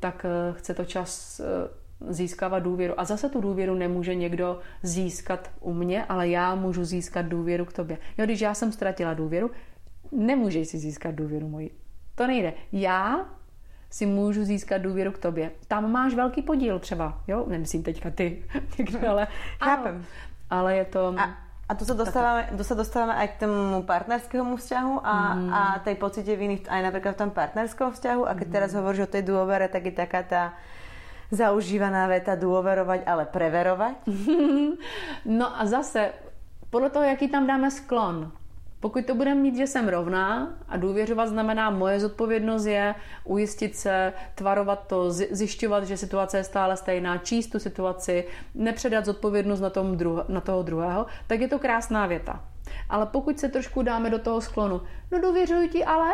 [0.00, 3.00] tak eh, chce to čas eh, získávat důvěru.
[3.00, 7.72] A zase tu důvěru nemůže někdo získat u mě, ale já můžu získat důvěru k
[7.72, 7.98] tobě.
[8.18, 9.50] Jo, když já jsem ztratila důvěru,
[10.12, 11.70] nemůžeš si získat důvěru moji.
[12.14, 12.52] To nejde.
[12.72, 13.26] Já
[13.90, 15.50] si můžu získat důvěru k tobě.
[15.68, 17.44] Tam máš velký podíl třeba, jo?
[17.48, 18.44] Nemyslím teďka ty,
[19.08, 19.26] ale,
[19.62, 20.04] Chápem.
[20.50, 21.14] ale je to...
[21.18, 21.36] A,
[21.68, 25.52] a to se dostáváme, to se dostáváme aj k tomu partnerskému vzťahu a, mm.
[25.54, 28.22] a tej pocite viny aj napríklad v tom partnerskom vzťahu.
[28.22, 28.54] A keď mm.
[28.54, 30.42] teraz hovoríš o tej dôvere, tak je taká tá
[31.34, 33.98] zaužívaná veta dôverovať, ale preverovať.
[35.38, 36.14] no a zase,
[36.70, 38.30] podle toho, jaký tam dáme sklon.
[38.80, 44.12] Pokud to budeme mít, že jsem rovná a důvěřovat znamená moje zodpovědnost je ujistit se,
[44.34, 48.24] tvarovat to, zjišťovat, že situace je stále stejná, číst tu situaci,
[48.54, 52.44] nepředat zodpovědnost na, tom druh- na toho druhého, tak je to krásná věta.
[52.88, 54.80] Ale pokud se trošku dáme do toho sklonu,
[55.12, 56.08] no důvěřuji ti ale,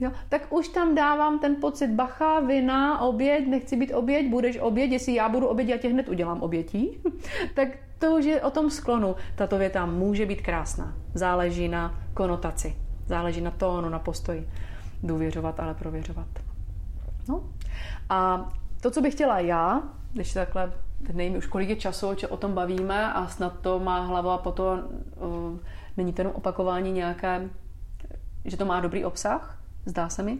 [0.00, 4.90] Jo, tak už tam dávám ten pocit bacha, vina, oběť, nechci být oběť, budeš oběť,
[4.90, 6.98] jestli já budu oběť, já tě hned udělám obětí.
[7.54, 9.16] tak to už je o tom sklonu.
[9.34, 10.94] Tato věta může být krásná.
[11.14, 12.76] Záleží na konotaci,
[13.06, 14.48] záleží na tónu, na postoji.
[15.02, 16.28] Důvěřovat, ale prověřovat.
[17.28, 17.44] No.
[18.08, 19.82] A to, co bych chtěla já,
[20.12, 20.72] když takhle,
[21.12, 24.78] nevím už kolik je času, o tom bavíme a snad to má hlava po to,
[25.16, 25.58] uh,
[25.96, 27.48] není to jenom opakování nějaké,
[28.44, 30.38] že to má dobrý obsah, zdá se mi,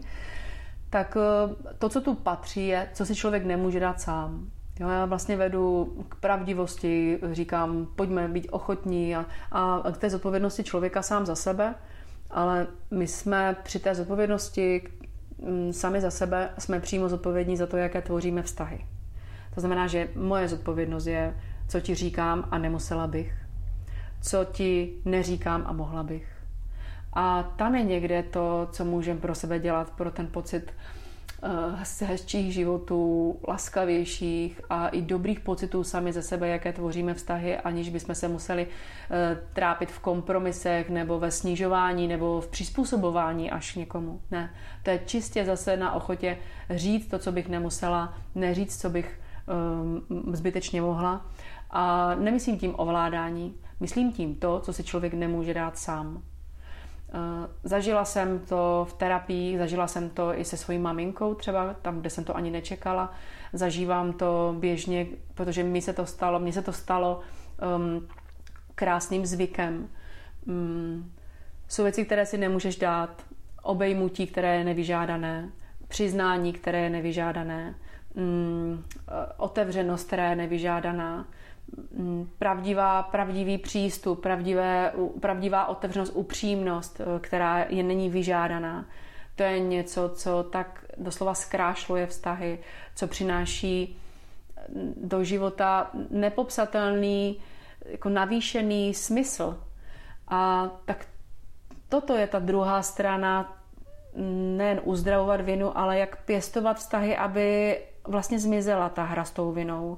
[0.89, 4.49] tak uh, to, co tu patří, je, co si člověk nemůže dát sám.
[4.79, 10.63] Jo, já vlastně vedu k pravdivosti, říkám, pojďme být ochotní a, a k té zodpovědnosti
[10.63, 11.75] člověka sám za sebe,
[12.29, 14.81] ale my jsme při té zodpovědnosti
[15.47, 18.85] mm, sami za sebe jsme přímo zodpovědní za to, jaké tvoříme vztahy.
[19.55, 21.37] To znamená, že moje zodpovědnost je,
[21.67, 23.33] co ti říkám a nemusela bych,
[24.21, 26.30] co ti neříkám a mohla bych.
[27.13, 30.73] A tam je někde to, co můžeme pro sebe dělat, pro ten pocit
[32.01, 37.89] eh, hezčích životů, laskavějších a i dobrých pocitů sami ze sebe, jaké tvoříme vztahy, aniž
[37.89, 38.67] bychom se museli
[39.11, 44.21] eh, trápit v kompromisech nebo ve snižování nebo v přizpůsobování až někomu.
[44.31, 44.53] Ne,
[44.83, 46.37] to je čistě zase na ochotě
[46.69, 49.19] říct to, co bych nemusela, neříct, co bych
[50.21, 51.25] um, zbytečně mohla
[51.69, 56.21] A nemyslím tím ovládání, myslím tím to, co si člověk nemůže dát sám.
[57.13, 61.99] Eh, zažila jsem to v terapii, zažila jsem to i se svojí maminkou třeba, tam,
[61.99, 63.13] kde jsem to ani nečekala.
[63.53, 67.19] Zažívám to běžně, protože mi se to stalo, mně se to stalo
[67.77, 68.07] um,
[68.75, 69.89] krásným zvykem.
[70.45, 71.11] Um,
[71.67, 73.23] jsou věci, které si nemůžeš dát,
[73.61, 75.49] obejmutí, které je nevyžádané,
[75.87, 77.75] přiznání, které je nevyžádané,
[78.13, 78.83] um,
[79.37, 81.27] otevřenost, která je nevyžádaná,
[82.39, 88.85] pravdivá, pravdivý přístup, pravdivé, pravdivá otevřenost, upřímnost, eh, která je není vyžádaná.
[89.35, 92.59] To je něco, co tak doslova zkrášluje vztahy,
[92.95, 93.97] co přináší
[94.75, 97.39] mm, do života nepopsatelný,
[97.85, 99.63] jako navýšený smysl.
[100.27, 101.05] A tak
[101.89, 103.57] toto je ta druhá strana,
[104.15, 109.51] mm, nejen uzdravovat vinu, ale jak pěstovat vztahy, aby vlastně zmizela ta hra s tou
[109.51, 109.97] vinou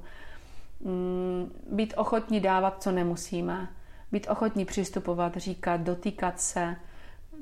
[1.70, 3.68] být ochotní dávat, co nemusíme,
[4.12, 6.76] být ochotní přistupovat, říkat, dotýkat se,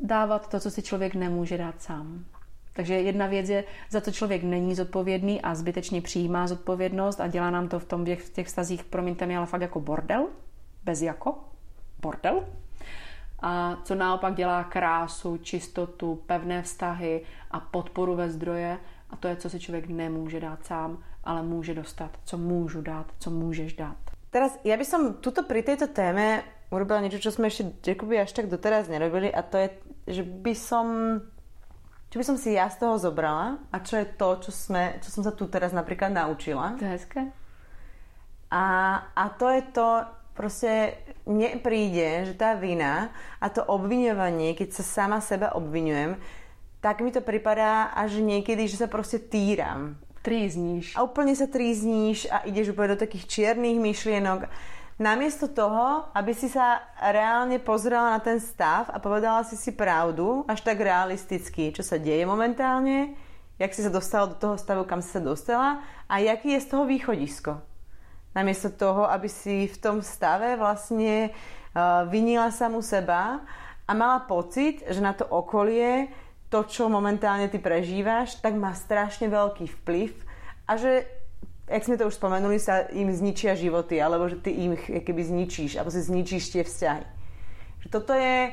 [0.03, 2.25] dávat to, co si člověk nemůže dát sám.
[2.73, 7.51] Takže jedna věc je, za co člověk není zodpovědný a zbytečně přijímá zodpovědnost a dělá
[7.51, 10.29] nám to v, tom, v těch vztazích, promiňte mi, ale fakt jako bordel,
[10.85, 11.39] bez jako,
[12.01, 12.45] bordel.
[13.43, 18.79] A co naopak dělá krásu, čistotu, pevné vztahy a podporu ve zdroje
[19.11, 23.07] a to je, co si člověk nemůže dát sám ale může dostat, co můžu dát,
[23.19, 23.97] co můžeš dát.
[24.33, 26.41] Teraz, ja by som tuto pri tejto téme
[26.73, 29.69] urobila niečo, čo sme ešte Jacobi až tak doteraz nerobili a to je,
[30.09, 30.87] že by som
[32.09, 35.09] čo by som si ja z toho zobrala a čo je to, čo, sme, čo
[35.09, 36.77] som sa tu teraz napríklad naučila.
[36.77, 37.23] To je hezké.
[38.53, 38.65] A,
[39.17, 39.89] a to je to,
[40.37, 40.93] proste
[41.25, 43.09] mne príde, že tá vina
[43.41, 46.21] a to obviňovanie, keď sa sama seba obviňujem,
[46.85, 49.97] tak mi to pripadá až niekedy, že sa proste týram.
[50.23, 50.95] Trízníš.
[50.95, 54.47] A úplne sa trízníš a ideš úplne do takých čiernych myšlienok.
[55.03, 60.47] Namiesto toho, aby si sa reálne pozrela na ten stav a povedala si si pravdu,
[60.47, 63.19] až tak realisticky, čo sa deje momentálne,
[63.59, 66.71] jak si sa dostala do toho stavu, kam si sa dostala a jaký je z
[66.71, 67.59] toho východisko.
[68.31, 71.35] Namiesto toho, aby si v tom stave vlastne
[71.75, 73.43] uh, vinila samu seba
[73.85, 76.09] a mala pocit, že na to okolie
[76.53, 80.13] to, čo momentálne ty prežívaš, tak má strašne veľký vplyv
[80.69, 81.09] a že,
[81.65, 85.81] jak sme to už spomenuli, sa im zničia životy, alebo že ty im keby zničíš,
[85.81, 87.05] alebo si zničíš tie vzťahy.
[87.83, 88.53] Že toto je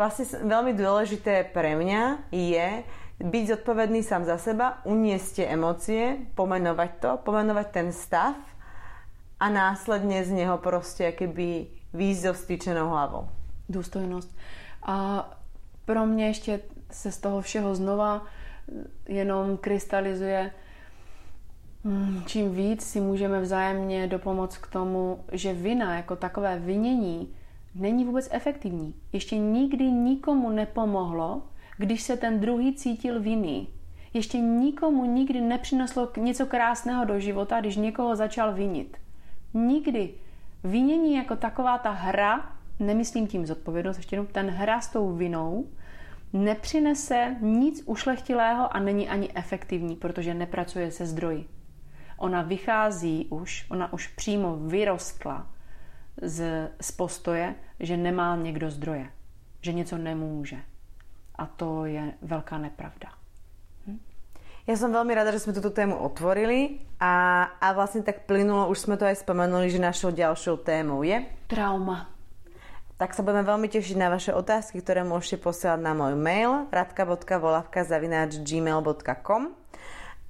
[0.00, 2.68] vlastne veľmi dôležité pre mňa, je
[3.20, 8.36] byť zodpovedný sám za seba, uniesť tie emócie, pomenovať to, pomenovať ten stav
[9.36, 12.22] a následne z neho proste keby výjsť
[12.64, 13.28] so hlavou.
[13.68, 14.30] Důstojnost.
[14.82, 15.26] A
[15.84, 16.60] pro mě ještě
[16.90, 18.26] se z toho všeho znova
[19.08, 20.50] jenom krystalizuje,
[21.84, 27.34] hmm, čím víc si můžeme vzájemně dopomoct k tomu, že vina jako takové vinění
[27.74, 28.94] není vůbec efektivní.
[29.12, 31.42] Ještě nikdy nikomu nepomohlo,
[31.78, 33.68] když se ten druhý cítil vinný.
[34.14, 38.96] Ještě nikomu nikdy nepřineslo něco krásného do života, když někoho začal vinit.
[39.54, 40.14] Nikdy.
[40.64, 45.66] Vinění jako taková ta hra, nemyslím tím zodpovědnost, ještě jenom ten hra s tou vinou,
[46.32, 51.48] nepřinese nic ušlechtilého a není ani efektivní, protože nepracuje se zdroji.
[52.18, 55.46] Ona vychází už, ona už přímo vyrostla
[56.22, 59.10] z, z postoje, že nemá někdo zdroje,
[59.60, 60.56] že něco nemůže.
[61.34, 63.12] A to je velká nepravda.
[63.86, 64.00] Hm?
[64.66, 68.88] Ja som veľmi rada, že sme túto tému otvorili a, a vlastne tak plynulo, už
[68.88, 71.20] sme to aj spomenuli, že našou ďalšou témou je...
[71.46, 72.15] Trauma
[72.96, 79.42] tak sa budeme veľmi tešiť na vaše otázky, ktoré môžete posielať na môj mail radka.volavka.gmail.com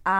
[0.06, 0.18] a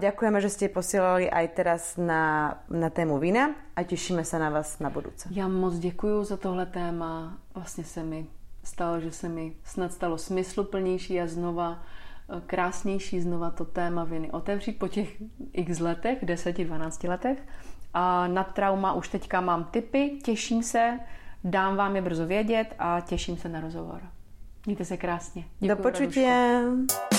[0.00, 4.80] ďakujeme, že ste posielali aj teraz na, na tému vina a tešíme sa na vás
[4.80, 5.28] na budúce.
[5.30, 7.36] Já moc děkuji za tohle téma.
[7.54, 8.26] Vlastně se mi
[8.64, 14.30] stalo, že se mi snad stalo smysluplnější a znova eh, krásnější znova to téma viny
[14.30, 15.22] otevřít po těch
[15.52, 17.38] x letech, 10-12 letech.
[17.94, 21.00] A na trauma už teďka mám tipy, těším se,
[21.44, 24.00] Dám vám je brzo vědět a těším se na rozhovor.
[24.66, 25.44] Mějte se krásně.
[25.60, 26.60] Děkuji, Do počutě.
[26.64, 27.18] Radušku.